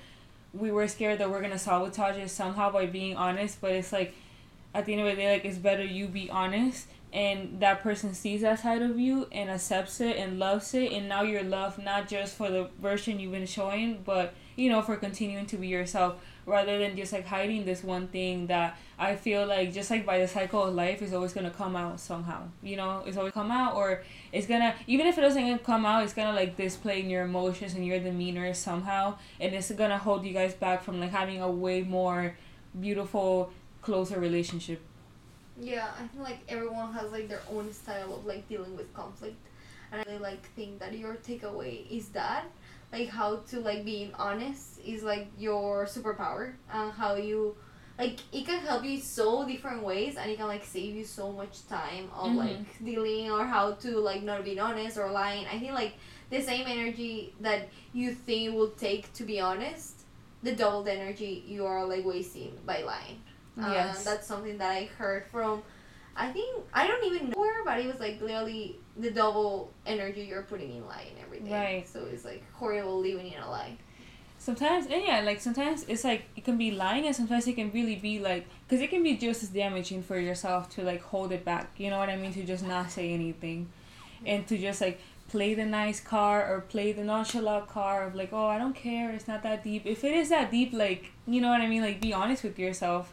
[0.54, 4.14] we were scared that we're gonna sabotage it somehow by being honest, but it's like
[4.74, 8.14] at the end of the day, like it's better you be honest and that person
[8.14, 11.82] sees that side of you and accepts it and loves it and now you're loved
[11.82, 15.68] not just for the version you've been showing but you know for continuing to be
[15.68, 20.04] yourself rather than just like hiding this one thing that I feel like just like
[20.04, 22.42] by the cycle of life is always gonna come out somehow.
[22.62, 24.02] You know, it's always come out or
[24.32, 27.74] it's gonna even if it doesn't come out, it's gonna like display in your emotions
[27.74, 31.50] and your demeanor somehow and it's gonna hold you guys back from like having a
[31.50, 32.34] way more
[32.80, 33.52] beautiful,
[33.82, 34.80] closer relationship.
[35.60, 39.36] Yeah, I feel like everyone has like their own style of like dealing with conflict.
[39.90, 42.46] And I really like think that your takeaway is that
[42.92, 47.54] like how to like being honest is like your superpower and how you
[48.02, 51.30] like it can help you so different ways and it can like save you so
[51.32, 52.38] much time of mm-hmm.
[52.38, 55.94] like dealing or how to like not being honest or lying i think like
[56.30, 60.00] the same energy that you think will take to be honest
[60.42, 63.20] the doubled energy you are like wasting by lying
[63.56, 63.98] yes.
[63.98, 65.62] Um, that's something that i heard from
[66.14, 70.26] I think I don't even know where, but it was like literally the double energy
[70.28, 71.52] you're putting in lying every day.
[71.52, 71.88] Right.
[71.88, 73.78] So it's like horrible living in a lie.
[74.42, 77.70] Sometimes, and yeah, like sometimes it's like it can be lying, and sometimes it can
[77.70, 81.30] really be like, because it can be just as damaging for yourself to like hold
[81.30, 81.70] it back.
[81.76, 82.32] You know what I mean?
[82.32, 83.68] To just not say anything,
[84.26, 88.32] and to just like play the nice car or play the nonchalant car of like,
[88.32, 89.86] oh, I don't care, it's not that deep.
[89.86, 91.82] If it is that deep, like, you know what I mean?
[91.82, 93.12] Like, be honest with yourself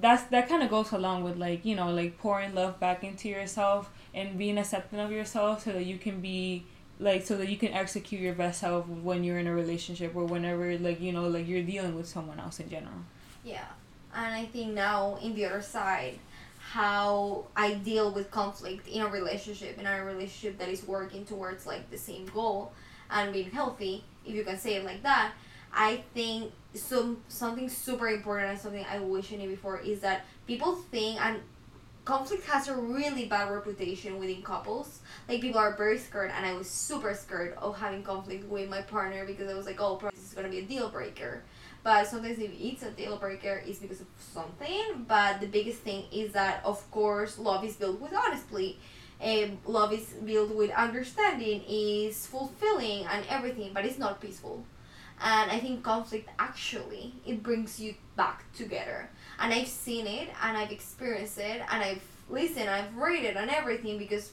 [0.00, 3.28] that's that kind of goes along with like you know like pouring love back into
[3.28, 6.64] yourself and being accepting of yourself so that you can be
[6.98, 10.24] like so that you can execute your best self when you're in a relationship or
[10.24, 13.00] whenever like you know like you're dealing with someone else in general.
[13.44, 13.66] Yeah.
[14.14, 16.18] And i think now in the other side
[16.58, 21.66] how i deal with conflict in a relationship in a relationship that is working towards
[21.66, 22.72] like the same goal
[23.10, 25.32] and being healthy if you can say it like that
[25.72, 30.24] I think some something super important and something I wish I knew before is that
[30.46, 31.40] people think and
[32.04, 35.00] conflict has a really bad reputation within couples.
[35.28, 38.82] Like people are very scared, and I was super scared of having conflict with my
[38.82, 41.42] partner because I was like, oh, this is gonna be a deal breaker.
[41.84, 45.04] But sometimes if it's a deal breaker, it's because of something.
[45.06, 48.78] But the biggest thing is that of course love is built with honesty.
[49.22, 54.64] Um, love is built with understanding, is fulfilling and everything, but it's not peaceful
[55.22, 59.08] and i think conflict actually it brings you back together
[59.42, 63.50] and i've seen it and i've experienced it and i've listened i've read it and
[63.50, 64.32] everything because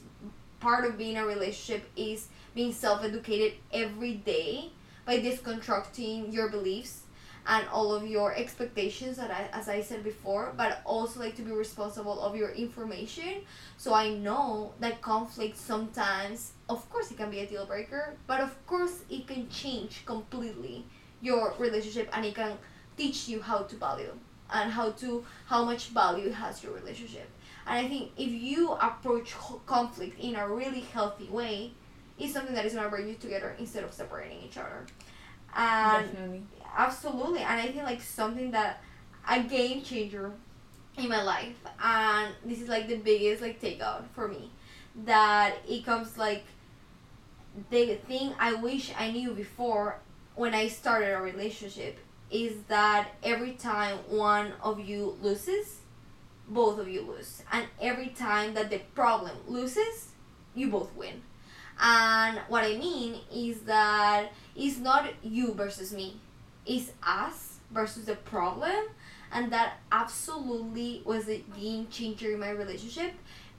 [0.60, 4.70] part of being a relationship is being self-educated every day
[5.04, 7.02] by deconstructing your beliefs
[7.46, 11.42] and all of your expectations that I, as I said before, but also like to
[11.42, 13.42] be responsible of your information.
[13.78, 18.40] So I know that conflict sometimes, of course, it can be a deal breaker, but
[18.40, 20.84] of course, it can change completely
[21.22, 22.58] your relationship and it can
[22.96, 24.12] teach you how to value
[24.52, 27.28] and how to how much value has your relationship.
[27.66, 29.34] And I think if you approach
[29.66, 31.72] conflict in a really healthy way,
[32.18, 34.86] it's something that is gonna bring you together instead of separating each other.
[35.54, 36.42] And Definitely
[36.76, 38.80] absolutely and i think like something that
[39.28, 40.30] a game changer
[40.96, 44.48] in my life and this is like the biggest like takeout for me
[45.04, 46.44] that it comes like
[47.70, 49.98] the thing i wish i knew before
[50.40, 51.98] when I started a relationship
[52.30, 55.80] is that every time one of you loses,
[56.48, 57.42] both of you lose.
[57.52, 60.08] And every time that the problem loses,
[60.54, 61.22] you both win.
[61.80, 66.20] And what I mean is that it's not you versus me,
[66.66, 68.86] it's us versus the problem.
[69.32, 73.12] And that absolutely was a game changer in my relationship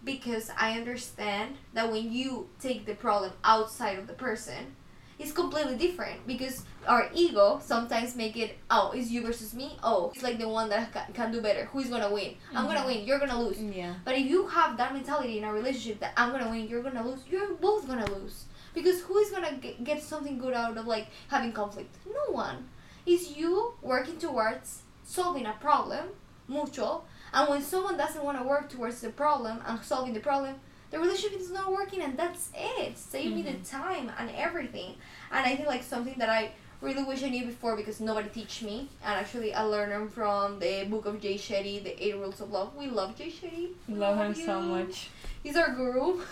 [0.03, 4.75] because I understand that when you take the problem outside of the person,
[5.21, 9.77] it's completely different because our ego sometimes make it oh it's you versus me.
[9.83, 11.65] Oh it's like the one that can, can do better.
[11.65, 12.35] Who's gonna win?
[12.55, 12.87] I'm gonna mm-hmm.
[12.87, 13.05] win.
[13.05, 13.59] You're gonna lose.
[13.61, 13.93] Yeah.
[14.03, 17.05] but if you have that mentality in a relationship that i'm gonna win you're gonna
[17.05, 18.45] lose you're both gonna lose.
[18.73, 21.95] Because who is gonna get, get something good out of like having conflict?
[22.05, 22.69] No one.
[23.05, 26.05] It's you working towards solving a problem
[26.47, 30.55] mutual and when someone doesn't want to work towards the problem and solving the problem
[30.91, 32.97] the relationship is not working and that's it.
[32.97, 33.81] Save me the mm-hmm.
[33.81, 34.95] time and everything.
[35.31, 38.61] And i think like something that i really wish i knew before because nobody teach
[38.61, 38.89] me.
[39.03, 42.51] And actually i learned them from the book of jay shetty the eight rules of
[42.51, 42.75] love.
[42.75, 43.69] We love jay shetty.
[43.87, 45.09] We Love him so much.
[45.41, 46.21] he's our guru.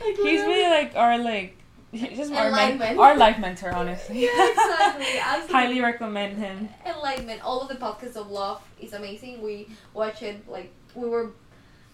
[0.00, 1.56] Like, He's really like our like
[1.92, 4.22] just our, men- our life mentor, honestly.
[4.22, 5.18] yeah exactly.
[5.18, 5.52] Absolutely.
[5.54, 6.68] Highly recommend him.
[6.86, 7.42] enlightenment.
[7.44, 9.42] All of the podcasts of love is amazing.
[9.42, 11.32] We watch it like we were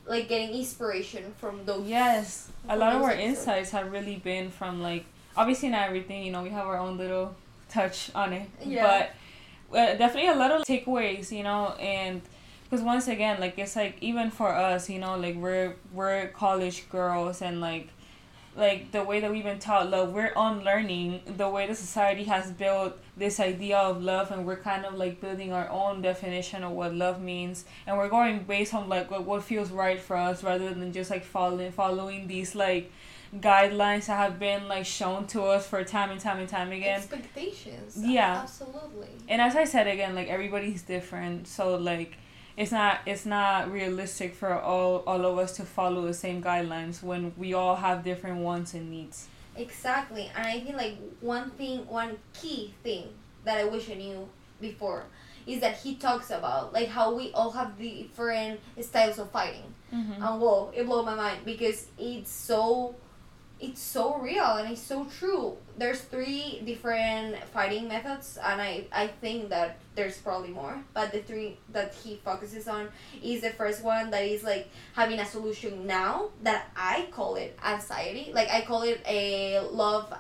[0.07, 3.39] like getting inspiration from those Yes, a lot of our episodes.
[3.39, 5.05] insights have really been from like
[5.37, 6.23] obviously not everything.
[6.25, 7.35] You know, we have our own little
[7.69, 9.11] touch on it, Yeah.
[9.71, 11.31] but uh, definitely a lot of takeaways.
[11.33, 12.23] You know, and
[12.65, 16.89] because once again, like it's like even for us, you know, like we're we're college
[16.91, 17.89] girls and like
[18.57, 22.51] like the way that we've been taught love we're unlearning the way the society has
[22.51, 26.73] built this idea of love and we're kind of like building our own definition of
[26.73, 27.65] what love means.
[27.87, 31.11] And we're going based on like what, what feels right for us rather than just
[31.11, 32.93] like following following these like
[33.35, 36.99] guidelines that have been like shown to us for time and time and time again.
[36.99, 37.97] Expectations.
[37.97, 38.43] Yeah.
[38.43, 39.09] absolutely.
[39.29, 42.19] And as I said again, like everybody's different, so like
[42.57, 47.03] it's not it's not realistic for all all of us to follow the same guidelines
[47.03, 49.29] when we all have different wants and needs.
[49.57, 53.09] Exactly, and I think like one thing, one key thing
[53.45, 54.29] that I wish I knew
[54.61, 55.05] before
[55.47, 60.21] is that he talks about like how we all have different styles of fighting, Mm-hmm.
[60.23, 62.95] and whoa, it blew my mind because it's so,
[63.59, 65.57] it's so real and it's so true.
[65.79, 71.21] There's three different fighting methods, and I I think that there's probably more, but the
[71.21, 72.89] three that he focuses on
[73.23, 77.59] is the first one that is like having a solution now that I call it
[77.65, 78.31] anxiety.
[78.33, 80.13] Like I call it a love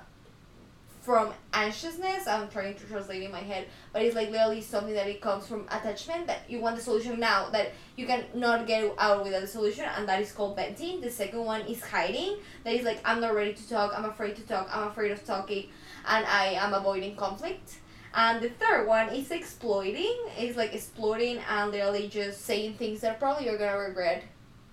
[1.07, 2.26] from anxiousness.
[2.26, 5.46] I'm trying to translate in my head, but it's like literally something that it comes
[5.46, 9.40] from attachment that you want the solution now that you can not get out without
[9.40, 11.00] the solution, and that is called venting.
[11.00, 12.38] The second one is hiding.
[12.64, 13.96] That is like I'm not ready to talk.
[13.96, 14.68] I'm afraid to talk.
[14.72, 15.68] I'm afraid of talking,
[16.09, 17.76] and I am avoiding conflict.
[18.12, 20.16] And the third one is exploiting.
[20.36, 24.24] It's like exploiting and literally just saying things that probably you're gonna regret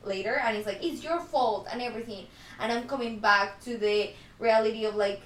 [0.03, 0.41] later.
[0.43, 2.25] And it's like it's your fault and everything.
[2.59, 5.21] And I'm coming back to the reality of like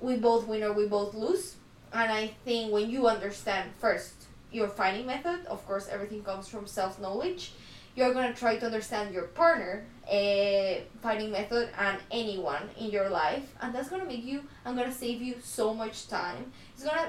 [0.00, 1.56] we both win or we both lose.
[1.92, 4.12] And I think when you understand first
[4.52, 7.52] your fighting method, of course everything comes from self knowledge.
[7.94, 13.54] You're gonna try to understand your partner, a fighting method, and anyone in your life,
[13.62, 14.42] and that's gonna make you.
[14.66, 16.52] I'm gonna save you so much time.
[16.74, 17.08] It's gonna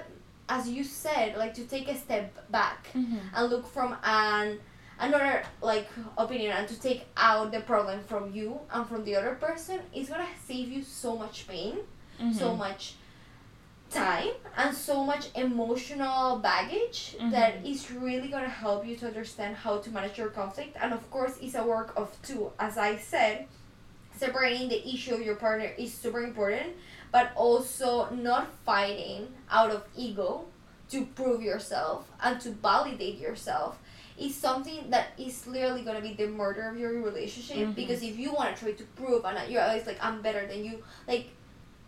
[0.50, 3.18] as you said, like to take a step back Mm-hmm.
[3.36, 4.60] and look from an
[4.98, 9.36] another like opinion and to take out the problem from you and from the other
[9.36, 11.80] person is gonna save you so much pain,
[12.20, 12.32] Mm-hmm.
[12.38, 12.96] so much
[13.90, 17.72] time and so much emotional baggage that Mhm.
[17.72, 21.38] is really gonna help you to understand how to manage your conflict and of course
[21.42, 23.48] it's a work of two as I said
[24.16, 26.76] separating the issue of your partner is super important
[27.12, 30.46] but also not fighting out of ego
[30.90, 33.78] to prove yourself and to validate yourself
[34.18, 37.76] is something that is literally gonna be the murder of your relationship Mhm.
[37.76, 40.66] because if you want to try to prove and you're always like I'm better than
[40.66, 41.30] you like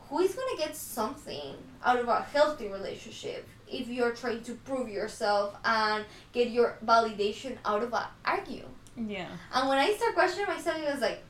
[0.09, 1.55] who is gonna get something
[1.85, 6.03] out of a healthy relationship if you're trying to prove yourself and
[6.33, 8.65] get your validation out of a argue
[8.97, 9.27] Yeah.
[9.53, 11.23] and when I start questioning myself, it was like,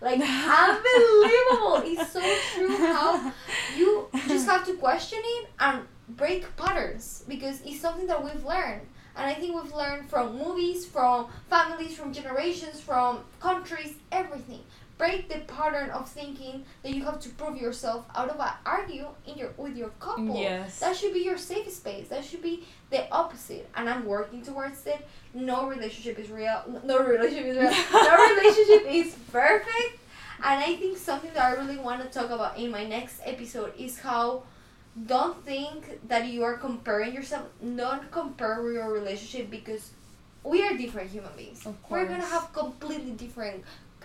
[0.00, 0.20] like
[0.88, 1.82] unbelievable.
[1.84, 2.20] it's so
[2.54, 3.32] true how
[3.76, 8.82] you just have to question it and break patterns because it's something that we've learned.
[9.16, 14.60] And I think we've learned from movies, from families, from generations, from countries, everything.
[14.96, 19.08] Break the pattern of thinking that you have to prove yourself out of an argue
[19.26, 20.40] in your with your couple.
[20.40, 20.78] Yes.
[20.78, 22.08] That should be your safe space.
[22.08, 23.68] That should be the opposite.
[23.74, 25.06] And I'm working towards it.
[25.34, 26.62] No relationship is real.
[26.84, 27.72] No relationship is real.
[27.92, 29.98] No relationship is perfect.
[30.42, 33.72] And I think something that I really want to talk about in my next episode
[33.78, 34.42] is how
[35.06, 37.46] don't think that you are comparing yourself.
[37.60, 39.90] Don't compare your relationship because
[40.44, 41.64] we are different human beings.
[41.66, 43.64] Of We're gonna have completely different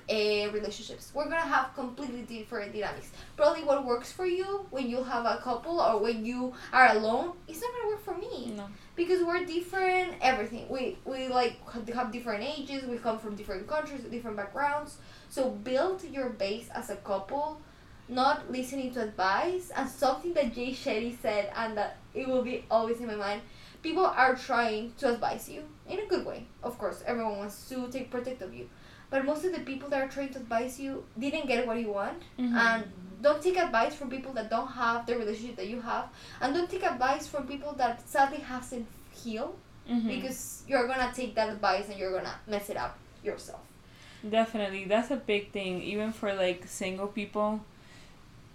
[0.09, 1.11] uh, relationships.
[1.13, 3.11] We're gonna have completely different dynamics.
[3.37, 7.33] Probably what works for you when you have a couple or when you are alone,
[7.47, 8.67] it's not gonna work for me No.
[8.95, 10.13] because we're different.
[10.21, 11.57] Everything we we like
[11.93, 12.85] have different ages.
[12.85, 14.97] We come from different countries, different backgrounds.
[15.29, 17.61] So build your base as a couple,
[18.07, 19.71] not listening to advice.
[19.75, 23.41] And something that Jay Shetty said, and that it will be always in my mind.
[23.81, 26.45] People are trying to advise you in a good way.
[26.63, 28.67] Of course, everyone wants to take protect of you,
[29.09, 31.91] but most of the people that are trying to advise you didn't get what you
[31.91, 32.53] want, Mhm.
[32.53, 32.83] and
[33.21, 36.05] don't take advice from people that don't have the relationship that you have,
[36.41, 39.57] and don't take advice from people that sadly hasn't healed
[39.89, 40.07] Mhm.
[40.07, 43.61] because you're gonna take that advice and you're gonna mess it up yourself.
[44.29, 47.61] Definitely, that's a big thing, even for like single people.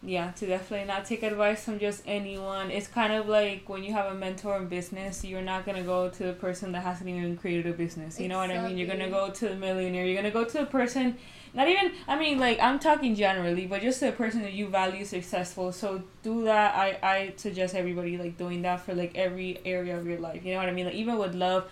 [0.06, 2.70] Yeah, to definitely not take advice from just anyone.
[2.70, 6.10] It's kind of like when you have a mentor in business, you're not gonna go
[6.10, 8.20] to the person that hasn't even created a business.
[8.20, 8.76] You know what I mean?
[8.76, 10.04] You're gonna go to the millionaire.
[10.04, 11.16] You're gonna go to the person,
[11.54, 11.92] not even.
[12.06, 15.72] I mean, like I'm talking generally, but just the person that you value successful.
[15.72, 16.74] So do that.
[16.76, 20.44] I I suggest everybody like doing that for like every area of your life.
[20.44, 20.84] You know what I mean?
[20.84, 21.66] Like even with love,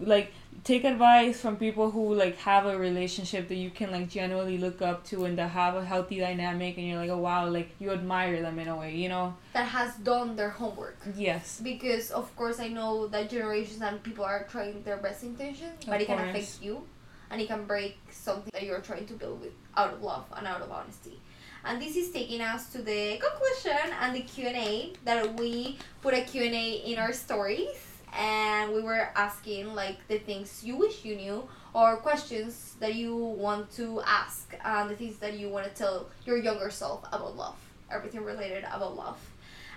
[0.00, 0.32] like
[0.64, 4.80] take advice from people who like have a relationship that you can like genuinely look
[4.80, 7.90] up to and that have a healthy dynamic and you're like oh wow like you
[7.90, 10.96] admire them in a way you know That has done their homework.
[11.16, 15.84] yes Because of course I know that generations and people are trying their best intentions,
[15.86, 16.82] but Of it can affect you
[17.30, 20.46] and it can break something that you're trying to build with out of love and
[20.46, 21.18] out of honesty.
[21.64, 26.20] And this is taking us to the conclusion and the Q&A that we put a
[26.22, 31.48] Q&A in our stories and we were asking like the things you wish you knew
[31.72, 36.06] or questions that you want to ask and the things that you want to tell
[36.24, 37.56] your younger self about love
[37.90, 39.18] everything related about love.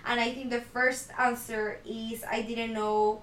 [0.05, 3.21] And i think the first answer is i didn't know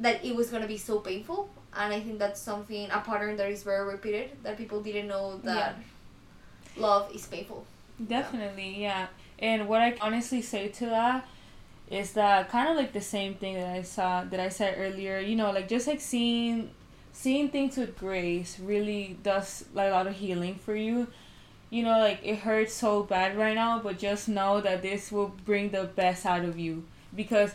[0.00, 3.36] that it was going to be so painful and i think that's something a pattern
[3.36, 5.76] that is very repeated that people didn't know that
[6.76, 7.64] love is painful.
[8.04, 9.08] Definitely yeah.
[9.38, 11.28] And what i honestly say to that
[11.90, 14.76] is that uh, kind of like the same thing that i saw that i said
[14.78, 16.70] earlier you know like just like seeing
[17.12, 21.06] seeing things with grace really does like a lot of healing for you.
[21.68, 25.34] You know like it hurts so bad right now but just know that this will
[25.44, 26.84] bring the best out of you.
[27.14, 27.52] Because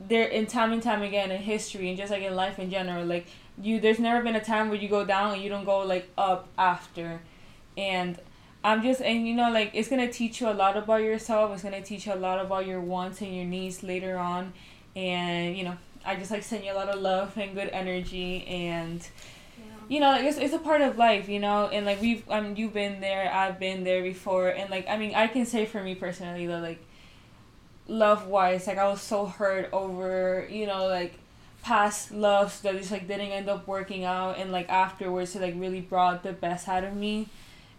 [0.00, 3.04] there in time and time again in history and just like in life in general
[3.06, 3.26] like
[3.60, 6.08] you there's never been a time where you go down and you don't go like
[6.16, 7.20] up after.
[7.76, 8.18] And
[8.66, 11.52] i'm just and you know like it's gonna teach you a lot about yourself.
[11.54, 14.52] It's gonna teach you a lot about your wants and your needs later on.
[14.94, 18.46] And you know i just like send you a lot of love and good energy
[18.46, 19.06] and
[19.88, 22.56] you know, like it's, it's a part of life, you know, and like we've um
[22.56, 25.82] you've been there, I've been there before, and like I mean I can say for
[25.82, 26.84] me personally that like
[27.86, 31.18] love wise, like I was so hurt over you know like
[31.62, 35.54] past loves that just like didn't end up working out, and like afterwards it like
[35.56, 37.28] really brought the best out of me,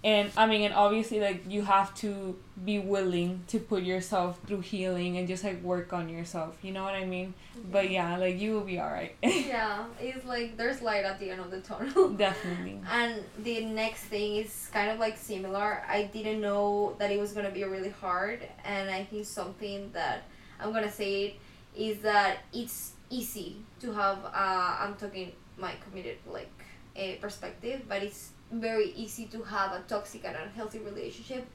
[0.03, 4.61] and I mean and obviously like you have to be willing to put yourself through
[4.61, 7.33] healing and just like work on yourself, you know what I mean?
[7.71, 9.15] But yeah, like you will be alright.
[9.23, 12.79] yeah it's like there's light at the end of the tunnel Definitely.
[12.91, 15.83] And the next thing is kind of like similar.
[15.87, 20.23] I didn't know that it was gonna be really hard, and I think something that
[20.59, 21.35] I'm gonna say it
[21.75, 24.19] is that it's easy to have.
[24.25, 26.51] Uh, I'm talking my committed like
[26.95, 31.45] a perspective, but it's very easy to have a toxic and unhealthy relationship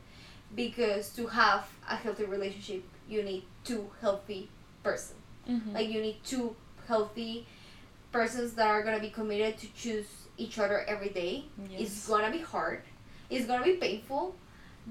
[0.55, 4.51] because to have a healthy relationship, you need two healthy
[4.83, 5.17] person.
[5.49, 5.75] Mm-hmm.
[5.75, 6.55] Like you need two
[6.87, 7.47] healthy
[8.11, 11.45] persons that are gonna be committed to choose each other every day.
[11.71, 12.83] It's gonna be hard.
[13.31, 14.35] It's gonna be painful,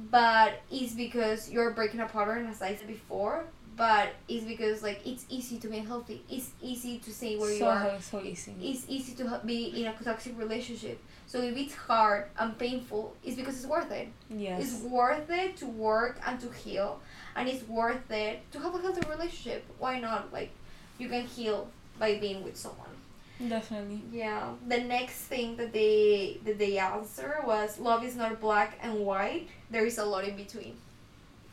[0.10, 3.46] but it's because you're breaking a pattern, as I said before.
[3.78, 6.24] But it's because like it's easy to be healthy.
[6.30, 8.02] It's easy to say where you so, are.
[8.02, 8.54] so easy.
[8.62, 11.00] It's easy to ha- be in a toxic relationship.
[11.32, 14.10] So if it's hard and painful, it's because it's worth it.
[14.30, 14.62] Yes.
[14.62, 17.00] It's worth it to work and to heal,
[17.38, 19.64] and it's worth it to have a healthy relationship.
[19.80, 20.34] Why not?
[20.34, 20.50] Like,
[20.98, 22.90] you can heal by being with someone.
[23.48, 24.02] Definitely.
[24.12, 24.50] Yeah.
[24.68, 29.48] The next thing that they that they answer was love is not black and white.
[29.70, 30.76] There is a lot in between.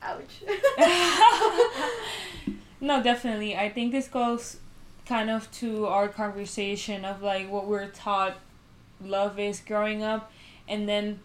[0.02, 0.42] Ouch.
[2.80, 3.56] no, definitely.
[3.56, 4.56] I think this goes
[5.06, 8.38] kind of to our conversation of like what we're taught
[9.04, 10.32] love is growing up.
[10.68, 11.20] And then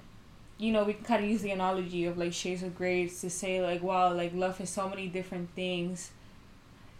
[0.57, 3.29] you know we can kind of use the analogy of like shades of grey to
[3.29, 6.11] say like wow like love is so many different things.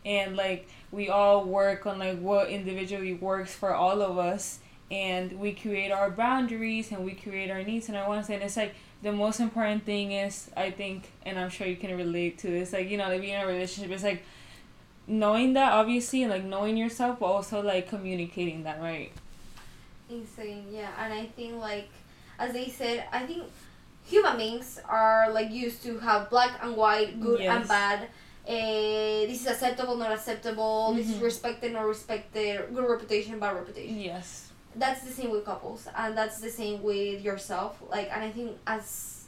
[0.06, 4.60] And like we all work on like what individually works for all of us.
[4.92, 7.88] And we create our boundaries and we create our needs.
[7.88, 11.50] And our wants and it's like the most important thing is I think and I'm
[11.50, 14.04] sure you can relate to this like you know like being in a relationship it's
[14.04, 14.24] like
[15.06, 19.12] knowing that obviously and like knowing yourself but also like communicating that right
[20.20, 21.89] insane yeah and I think like
[22.39, 23.43] as they said I think
[24.05, 27.51] human beings are like used to have black and white good Yes.
[27.55, 27.99] and bad
[28.45, 31.24] uh, this is acceptable not acceptable this is Mhm.
[31.24, 36.39] respected not respected good reputation bad reputation yes that's the same with couples and that's
[36.41, 39.26] the same with yourself like and i think as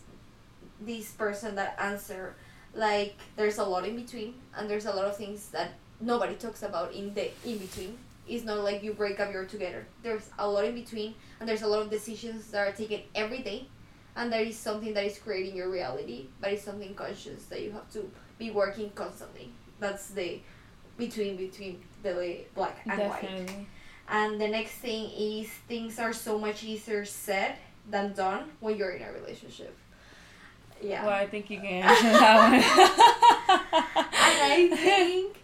[0.82, 2.36] this person that answer
[2.74, 5.70] like there's a lot in between and there's a lot of things that
[6.02, 7.98] nobody talks about in the in between
[8.28, 9.86] it's not like you break up you're together.
[10.04, 13.40] There's a lot in between and there's a lot of decisions that are taken every
[13.40, 13.68] day
[14.16, 17.72] and there is something that is creating your reality but it's something conscious that you
[17.72, 19.52] have to be working constantly.
[19.80, 20.40] That's the
[20.98, 23.22] between between the black and white.
[23.22, 23.68] Definitely.
[24.08, 27.56] And the next thing is things are so much easier said
[27.90, 29.76] than done when you're in a relationship.
[30.82, 31.06] Yeah.
[31.06, 33.12] well I think you can answer that one.
[34.28, 35.38] And I think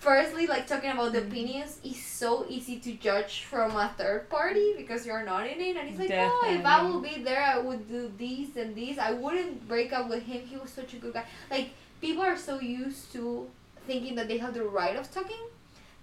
[0.00, 1.28] firstly like talking about Mm-hmm.
[1.28, 5.60] the opinions is so easy to judge from a third party because you're not in
[5.60, 6.90] it and it's like oh if I Definitely.
[6.92, 10.40] will be there I would do this and this I wouldn't break up with him
[10.46, 11.70] he was such a good guy like
[12.00, 13.48] people are so used to
[13.86, 15.44] thinking that they have the right of talking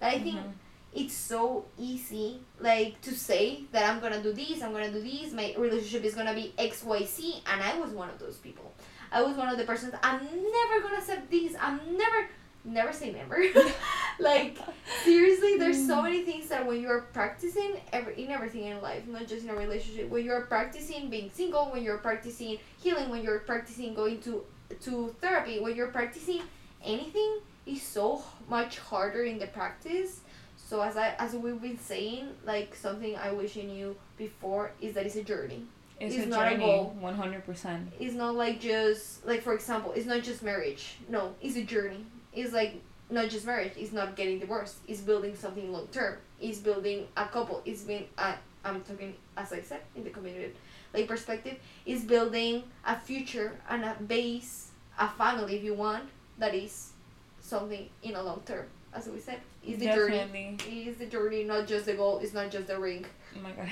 [0.00, 0.52] that I think Mhm.
[0.94, 5.32] it's so easy like to say that I'm gonna do this, I'm gonna do this,
[5.32, 8.72] my relationship is gonna be XYZ and I was one of those people.
[9.10, 10.20] I was one of the persons I'm
[10.58, 12.20] never gonna accept this, I'm never
[12.64, 13.42] never say never.
[14.20, 14.58] like
[15.04, 16.04] seriously there's so mm.
[16.04, 19.54] many things that when you're practicing every in everything in life, not just in a
[19.54, 24.44] relationship, when you're practicing being single, when you're practicing healing, when you're practicing going to
[24.80, 26.42] to therapy, when you're practicing
[26.84, 30.20] anything is so much harder in the practice
[30.68, 34.94] so as I as we've been saying, like something I wish I knew before is
[34.94, 35.64] that it's a journey.
[35.98, 36.94] it's, It's a not a journey goal.
[37.02, 40.98] 100% It's not like just like for example, it's not just marriage.
[41.08, 42.04] No, it's a journey.
[42.38, 42.80] It's like
[43.10, 43.72] not just marriage.
[43.76, 44.76] It's not getting divorced.
[44.86, 46.18] It's building something long term.
[46.40, 47.62] It's building a couple.
[47.64, 48.34] It's been uh,
[48.64, 50.54] I'm talking as I said in the community
[50.94, 51.56] like perspective.
[51.84, 56.04] It's building a future and a base, a family if you want
[56.38, 56.92] that is
[57.40, 58.66] something in a long term.
[58.94, 62.20] As we said, it's the journey definitely is the journey, not just the goal.
[62.22, 63.04] It's not just the ring.
[63.36, 63.68] oh my god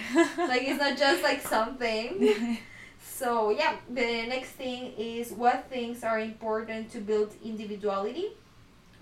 [0.49, 2.59] Like it's not just like something.
[2.99, 8.29] So yeah, the next thing is what things are important to build individuality,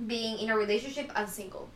[0.06, 1.68] being in a relationship and single.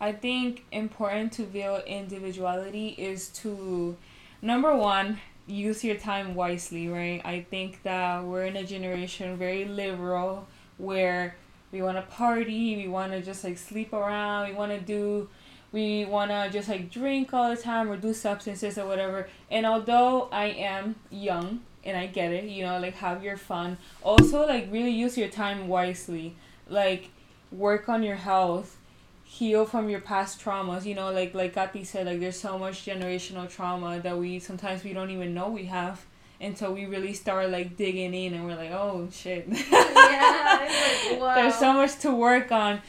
[0.00, 3.96] I think important to build individuality is to
[4.42, 7.20] number one use your time wisely, right?
[7.24, 10.46] I think that we're in a generation very liberal
[10.78, 11.36] where
[11.70, 15.28] we want to party, we want to just like sleep around, we want to do
[15.74, 19.28] we want to just like drink all the time or do substances or whatever.
[19.50, 23.76] And although I am young and I get it, you know, like have your fun,
[24.00, 26.36] also like really use your time wisely.
[26.68, 27.10] Like
[27.50, 28.78] work on your health
[29.24, 32.84] heal from your past traumas you know like like Gati said like there's so much
[32.84, 36.04] generational trauma that we sometimes we don't even know we have.
[36.40, 39.46] Until we really start like digging in and we're like oh shit.
[39.48, 40.68] Yeah,
[41.10, 41.34] like, wow.
[41.36, 42.82] there's so much to work on.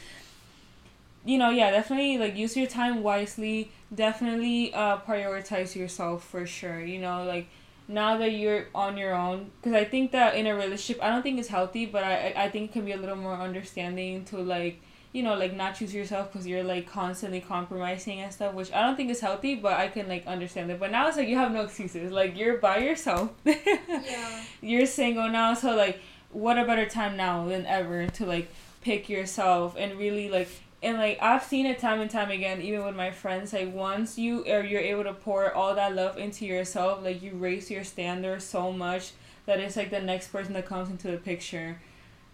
[1.23, 3.71] You know yeah definitely like use your time wisely.
[3.93, 7.47] Definitely uh prioritize yourself for sure you know like
[7.87, 11.21] now that you're on your own because i think that in a relationship i don't
[11.21, 14.37] think it's healthy but i i think it can be a little more understanding to
[14.37, 14.81] like
[15.13, 18.81] you know like not choose yourself because you're like constantly compromising and stuff which i
[18.81, 20.79] don't think is healthy but i can like understand it.
[20.79, 22.11] But now it's like you have no excuses.
[22.11, 23.31] Like you're by yourself.
[23.45, 24.43] Yeah.
[24.61, 25.99] you're single now so like
[26.31, 28.49] what a better time now than ever to like
[28.81, 30.49] pick yourself and really like
[30.83, 34.17] and like I've seen it time and time again even with my friends like once
[34.17, 37.83] you or you're able to pour all that love into yourself like you raise your
[37.83, 39.13] standards so much
[39.45, 41.79] that it's like the next person that comes into the picture.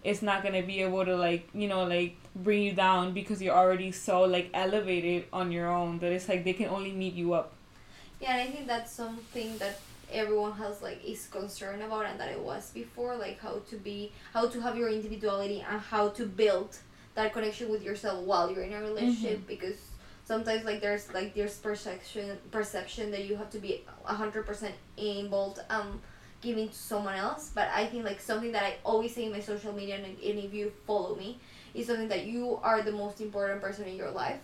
[0.02, 3.54] It's not gonna be able to like you know like bring you down because you're
[3.54, 7.34] already so like elevated on your own that it's like they can only meet you
[7.34, 7.52] up.
[8.20, 9.80] Yeah, I think that's something that
[10.10, 14.12] everyone has like is concerned about and that it was before, like how to be
[14.32, 16.78] how to have your individuality and how to build
[17.14, 19.76] that connection with yourself while you're in a relationship because
[20.24, 24.74] sometimes like there's like there's perception perception that you have to be a hundred percent
[24.96, 26.00] involved um
[26.40, 27.50] giving to someone else.
[27.54, 30.38] But i think like something that i always say in my social media and, and
[30.38, 31.38] if you follow me
[31.74, 34.40] is something that you are the most important person in your life.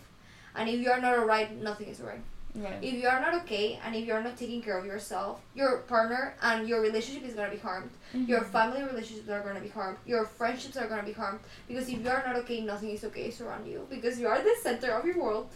[0.55, 2.21] And if you are not alright nothing is right
[2.63, 5.41] right if you are not okay and if you are not taking care of yourself
[5.55, 7.91] your partner and your relationship is going to be harmed.
[8.15, 8.31] Mm-hmm.
[8.31, 9.99] Your family relationships are going to be harmed.
[10.07, 11.41] Your friendships are going to be harmed.
[11.67, 13.87] Because if you are not okay nothing is okay around you.
[13.91, 15.49] Because you are the center of your world.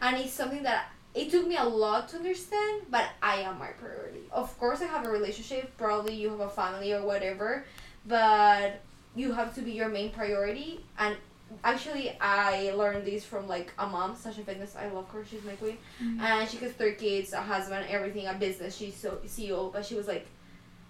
[0.00, 3.68] And it's something that it took me a lot to understand, but I am my
[3.68, 4.22] priority.
[4.32, 5.76] Of course, I have a relationship.
[5.76, 7.64] Probably you have a family or whatever,
[8.06, 8.80] but
[9.14, 10.80] you have to be your main priority.
[10.98, 11.16] And
[11.64, 14.74] actually, I learned this from like a mom, Sascha Fitness.
[14.76, 15.24] I love her.
[15.24, 16.20] She's my queen, Mm-hmm.
[16.20, 18.76] and she has three kids, a husband, everything, a business.
[18.76, 20.26] She's so CEO, but she was like,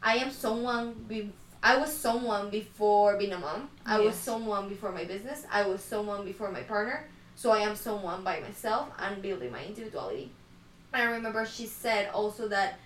[0.03, 0.95] I am someone.
[1.09, 1.33] Be-
[1.65, 3.69] I was someone before being a mom.
[3.87, 5.45] I was someone before my business.
[5.53, 7.05] I was someone before my partner.
[7.37, 10.31] So I am someone by myself and building my individuality.
[10.93, 12.79] I remember she said also that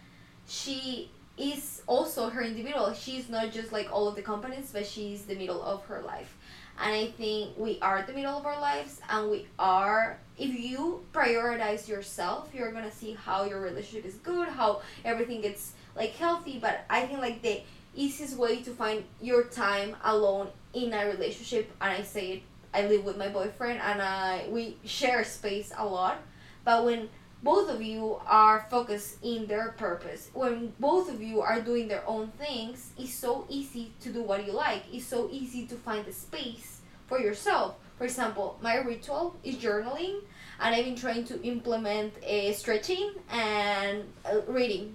[0.46, 2.92] she is also her individual.
[2.94, 6.36] She's not just like all of the companies, but she's the middle of her life.
[6.78, 10.18] And I think we are the middle of our lives, and we are.
[10.38, 15.72] If you prioritize yourself, you're gonna see how your relationship is good, how everything gets
[15.94, 16.58] like healthy.
[16.58, 17.62] But I think like the
[17.94, 22.42] easiest way to find your time alone in a relationship, and I say it,
[22.74, 26.18] I live with my boyfriend, and I we share space a lot.
[26.64, 27.08] But when
[27.42, 30.30] both of you are focused in their purpose.
[30.32, 34.46] When both of you are doing their own things it's so easy to do what
[34.46, 34.82] you like.
[34.92, 37.76] It's so easy to find the space for yourself.
[37.98, 40.20] For example my ritual is journaling
[40.60, 44.94] and i've been trying to implement a stretching and uh, reading.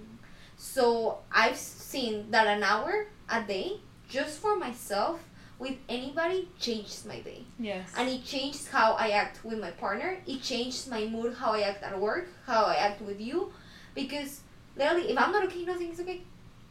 [0.56, 5.20] So i've seen that an hour a day just for myself
[5.58, 7.88] with anybody changes my day Yes.
[7.96, 10.18] and it changes how I act with my partner.
[10.26, 13.52] It changes my mood, how I act at work, how I act with you,
[13.94, 14.40] because
[14.76, 16.22] literally, if I'm not okay, nothing is okay.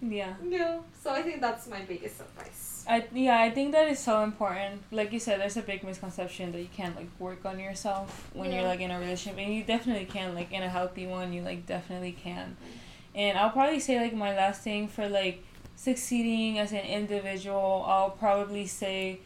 [0.02, 0.34] yeah.
[0.44, 0.80] Yeah.
[1.02, 2.84] So I think that's my biggest advice.
[2.90, 4.82] I yeah, I think that is so important.
[4.92, 8.52] Like you said, there's a big misconception that you can't like work on yourself when
[8.52, 10.34] you're like in a relationship, and you definitely can.
[10.34, 12.58] Like in a healthy one, you like definitely can.
[12.58, 12.78] Mm-hmm.
[13.14, 15.44] And I'll probably say like my last thing for like
[15.82, 19.20] succeeding as an individual, I'll probably say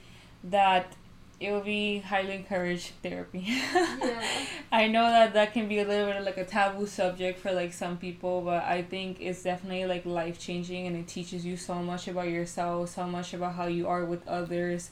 [0.45, 0.95] that
[1.37, 3.45] it will be highly encouraged therapy.
[3.75, 4.23] Yeah.
[4.71, 7.51] I know that that can be a little bit of like a taboo subject for
[7.51, 11.57] like some people, but I think it's definitely like life changing and it teaches you
[11.57, 14.91] so much about yourself, so much about how you are with others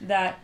[0.00, 0.38] that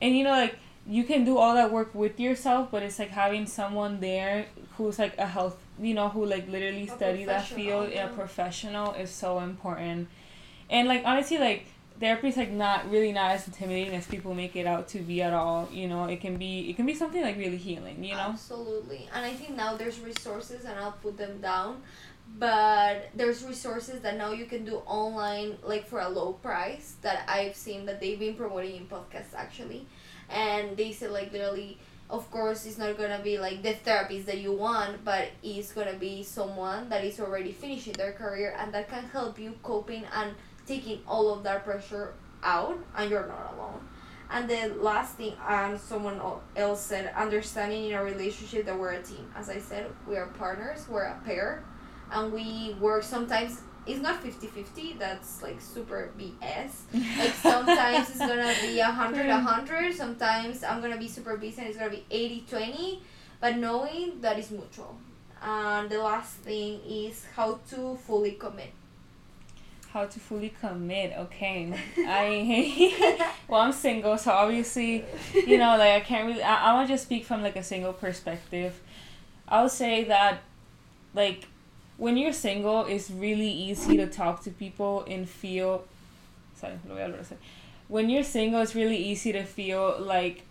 [0.00, 3.10] and you know like you can do all that work with yourself, but it's like
[3.10, 7.46] having someone there who's like a health, you know, who like literally A study that
[7.46, 8.08] field, yeah.
[8.08, 10.08] a professional is so important.
[10.70, 11.66] And like honestly like
[12.00, 15.22] therapy is like not really not as intimidating as people make it out to be
[15.22, 15.68] at all.
[15.72, 18.02] You know, it can be it can be something like really healing.
[18.02, 18.30] You know.
[18.32, 19.08] Absolutely.
[19.14, 21.82] And I think now there's resources, and I'll put them down.
[22.36, 27.24] But there's resources that now you can do online, like for a low price, that
[27.28, 29.86] I've seen that they've been promoting in podcasts actually.
[30.30, 31.78] And they said, like, literally,
[32.14, 35.94] of course, it's not gonna be like the therapist that you want, but it's gonna
[35.94, 40.34] be someone that is already finishing their career and that can help you coping and
[40.64, 43.80] taking all of that pressure out, and you're not alone.
[44.30, 46.20] And the last thing, um, someone
[46.56, 49.30] else said, understanding in a relationship that we're a team.
[49.36, 51.64] As I said, we are partners, we're a pair,
[52.12, 53.60] and we work sometimes.
[53.86, 56.70] It's not 50 50, that's like super BS.
[57.18, 61.60] Like sometimes it's gonna be a 100 a 100, sometimes I'm gonna be super busy
[61.60, 63.02] and it's gonna be 80 20,
[63.40, 64.96] but knowing that is mutual.
[65.42, 68.72] And the last thing is how to fully commit.
[69.90, 71.12] How to fully commit?
[71.16, 75.04] Okay, I well, I'm single, so obviously,
[75.34, 76.42] you know, like I can't really.
[76.42, 78.80] I, I want to just speak from like a single perspective.
[79.46, 80.42] I would say that,
[81.14, 81.46] like,
[81.96, 85.84] when you're single, it's really easy to talk to people and feel.
[86.56, 87.36] Sorry, lo voy a.
[87.88, 90.42] When you're single, it's really easy to feel like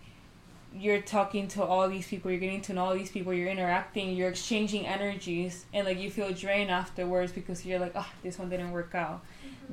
[0.76, 4.16] you're talking to all these people, you're getting to know all these people, you're interacting,
[4.16, 8.48] you're exchanging energies, and like you feel drained afterwards because you're like, oh, this one
[8.50, 9.22] didn't work out.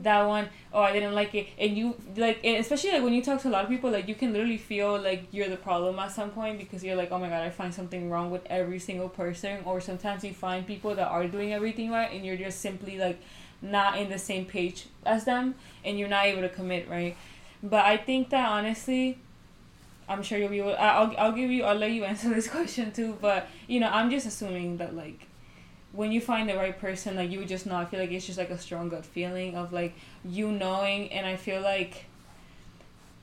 [0.02, 1.48] That one, oh, I didn't like it.
[1.60, 4.08] And you, like, and especially like when you talk to a lot of people, like,
[4.08, 7.20] you can literally feel like you're the problem at some point because you're like, oh
[7.20, 9.60] my god, I find something wrong with every single person.
[9.66, 13.22] Or sometimes you find people that are doing everything right and you're just simply like
[13.62, 17.16] not in the same page as them and you're not able to commit, right?
[17.64, 19.20] But I think that honestly,
[20.10, 20.76] I'm sure you'll be able.
[20.78, 21.64] I'll I'll give you.
[21.64, 23.18] I'll let you answer this question too.
[23.22, 25.28] But you know, I'm just assuming that like,
[25.94, 27.76] when you find the right person, like you would just know.
[27.76, 31.26] I feel like it's just like a strong gut feeling of like you knowing, and
[31.26, 32.06] I feel like.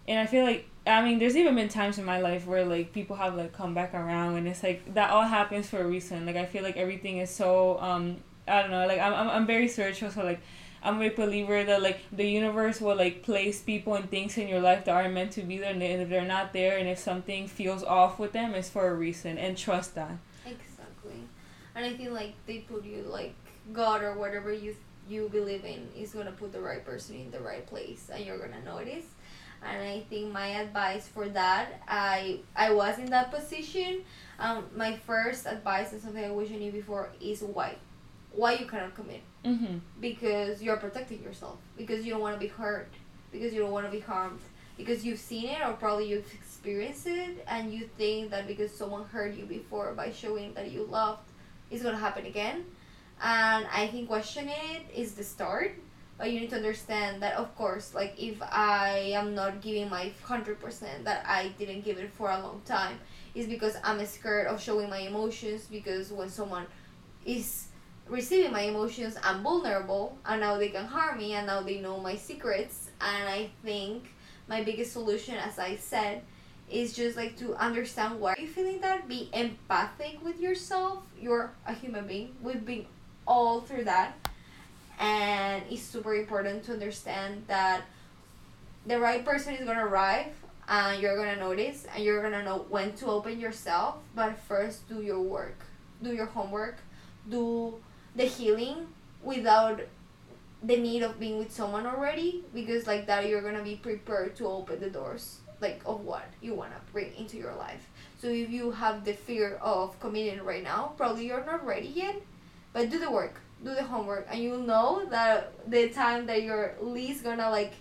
[0.07, 2.93] And I feel like I mean, there's even been times in my life where like
[2.93, 6.25] people have like come back around, and it's like that all happens for a reason.
[6.27, 8.16] Like I feel like everything is so um
[8.47, 8.87] I don't know.
[8.87, 10.41] Like I'm I'm, I'm very spiritual, so like
[10.83, 14.61] I'm a believer that like the universe will like place people and things in your
[14.61, 17.47] life that aren't meant to be there, and if they're not there, and if something
[17.47, 20.19] feels off with them, it's for a reason, and trust that.
[21.79, 23.35] And I feel like they put you like
[23.72, 24.74] God or whatever you
[25.09, 28.37] you believe in is gonna put the right person in the right place and you're
[28.39, 29.05] gonna notice.
[29.62, 34.03] and I think my advice for that, I I was in that position.
[34.41, 37.76] Um, my first advice and something I wish I knew before is why,
[38.33, 39.22] why you cannot commit.
[39.45, 39.79] Mm-hmm.
[40.01, 41.59] Because you're protecting yourself.
[41.76, 42.93] Because you don't want to be hurt.
[43.33, 44.41] Because you don't want to be harmed.
[44.76, 49.05] Because you've seen it or probably you've experienced it, and you think that because someone
[49.07, 51.29] hurt you before by showing that you loved,
[51.71, 52.64] it's gonna happen again.
[53.21, 55.73] And I think questioning it is the start
[56.19, 60.12] but you need to understand that of course like if i am not giving my
[60.27, 62.99] 100% that i didn't give it for a long time
[63.35, 66.66] is because i'm scared of showing my emotions because when someone
[67.25, 67.69] is
[68.09, 72.01] receiving my emotions i'm vulnerable and now they can harm me and now they know
[72.01, 74.03] my secrets and i think
[74.49, 76.23] my biggest solution as i said
[76.71, 78.35] is just like to understand why.
[78.39, 81.03] You're feeling that be empathic with yourself?
[81.21, 82.35] You're a human being.
[82.43, 82.87] We've been
[83.27, 84.14] all through that.
[84.99, 87.83] And it's super important to understand that
[88.87, 90.33] the right person is gonna arrive
[90.66, 95.03] and you're gonna notice and you're gonna know when to open yourself but first do
[95.03, 95.64] your work.
[96.03, 96.77] Do your homework.
[97.29, 97.75] Do
[98.16, 98.89] the healing
[99.23, 99.81] without
[100.62, 104.47] the need of being with someone already because like that you're gonna be prepared to
[104.47, 107.89] open the doors like of what you want to bring into your life.
[108.21, 112.17] So if you have the fear of committing right now probably you're not ready yet
[112.73, 116.75] but do the work do the homework and you'll know that the time that you're
[116.81, 117.75] least gonna like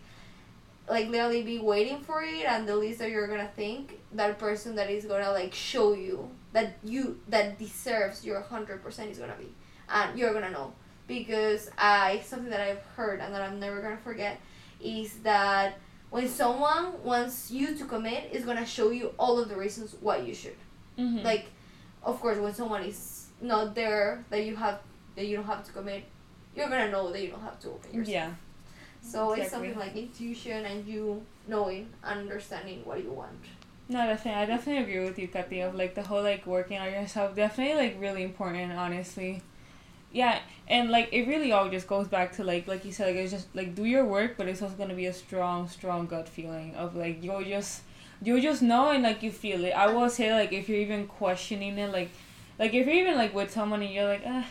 [0.89, 4.75] like literally be waiting for it and the least that you're gonna think that person
[4.75, 9.53] that is gonna like show you that you that deserves your 100% is gonna be.
[9.89, 10.73] And you're gonna know.
[11.07, 14.41] Because i something that i've heard and that i'm never gonna forget
[14.81, 15.77] is that
[16.09, 20.17] when someone wants you to commit is gonna show you all of the reasons why
[20.17, 20.55] you should
[20.97, 21.23] Mm-hmm.
[21.23, 21.45] like
[22.03, 24.79] of course when someone is not there that you have
[25.15, 26.03] that you don't have to commit
[26.55, 28.31] you're gonna know that you don't have to open yourself yeah.
[29.01, 33.37] so it's something like intuition and you knowing and understanding what you want
[33.89, 34.41] No, definitely.
[34.41, 35.61] I definitely agree with you, Katy.
[35.61, 38.73] Of like the whole like working on yourself, definitely like really important.
[38.73, 39.41] Honestly,
[40.11, 43.15] yeah, and like it really all just goes back to like like you said, like
[43.17, 46.27] it's just like do your work, but it's also gonna be a strong, strong gut
[46.29, 47.81] feeling of like you'll just
[48.21, 49.71] you'll just know and like you feel it.
[49.71, 52.09] I will say like if you're even questioning it, like
[52.59, 54.45] like if you're even like with someone and you're like, ah,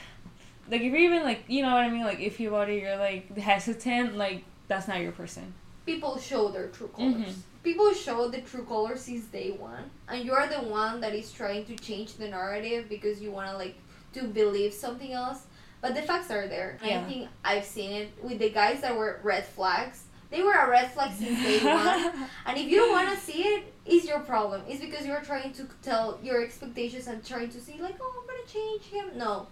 [0.70, 2.96] like if you're even like you know what I mean, like if you already you're
[2.96, 5.54] like hesitant, like that's not your person.
[5.86, 7.34] people show their true colors Mhm.
[7.62, 11.64] people show the true colors since day one and you're the one that is trying
[11.64, 13.76] to change the narrative because you want to like
[14.16, 15.40] to believe something else
[15.82, 17.00] but the facts are there Yeah.
[17.00, 20.68] i think i've seen it with the guys that were red flags they were a
[20.76, 22.00] red flag since day one
[22.46, 23.60] and if you don't want to see it
[23.92, 27.76] it's your problem it's because you're trying to tell your expectations and trying to see
[27.80, 29.46] like oh i'm gonna change him no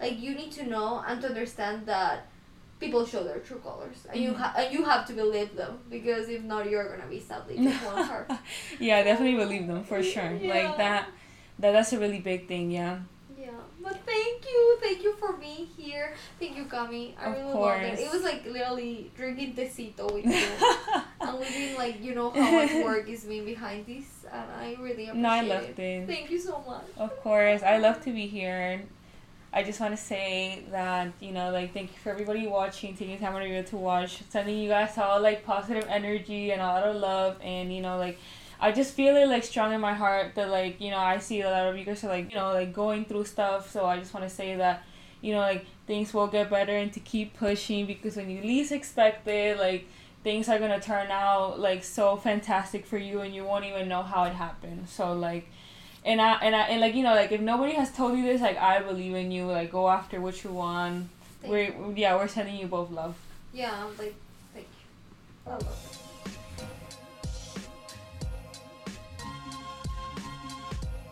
[0.00, 2.26] like you need to know and to understand that
[2.80, 4.36] people show their true colors and you Mhm.
[4.42, 7.84] ha- and you have to believe them because if not you're gonna be sadly just
[7.86, 8.28] one heart
[8.80, 10.32] yeah, definitely believe them for sure.
[10.32, 10.54] Yeah.
[10.54, 11.02] Like that,
[11.60, 12.72] that that's a really big thing.
[12.72, 12.98] Yeah.
[13.82, 14.78] But thank you.
[14.80, 16.14] Thank you for being here.
[16.38, 17.98] Thank you Cami i Of really loved it.
[17.98, 21.02] It was like literally drinking tecito with you.
[21.20, 24.76] And we didn't like you know how much work is being behind this and i
[24.80, 26.06] really appreciate no, I it loved it.
[26.06, 26.84] thank you so much.
[26.96, 28.56] Of course, I love to be here.
[28.56, 28.88] And
[29.52, 33.18] I just want to say that you know, like, thank you for everybody watching, taking
[33.18, 36.66] time out of your to watch, sending you guys all like positive energy and a
[36.66, 38.18] lot of love, and you know, like,
[38.62, 41.40] I just feel it like strong in my heart that like you know I see
[41.40, 43.98] a lot of you guys are like you know like going through stuff, so I
[43.98, 44.84] just want to say that
[45.20, 48.70] you know like things will get better and to keep pushing because when you least
[48.70, 49.88] expect it, like
[50.22, 54.02] things are gonna turn out like so fantastic for you and you won't even know
[54.02, 54.88] how it happened.
[54.88, 55.48] So like
[56.04, 58.40] and I and I and like you know like if nobody has told you this
[58.40, 61.08] like I believe in you like go after what you want.
[61.40, 63.16] Thank We're yeah we're sending you both love.
[63.52, 64.14] yeah like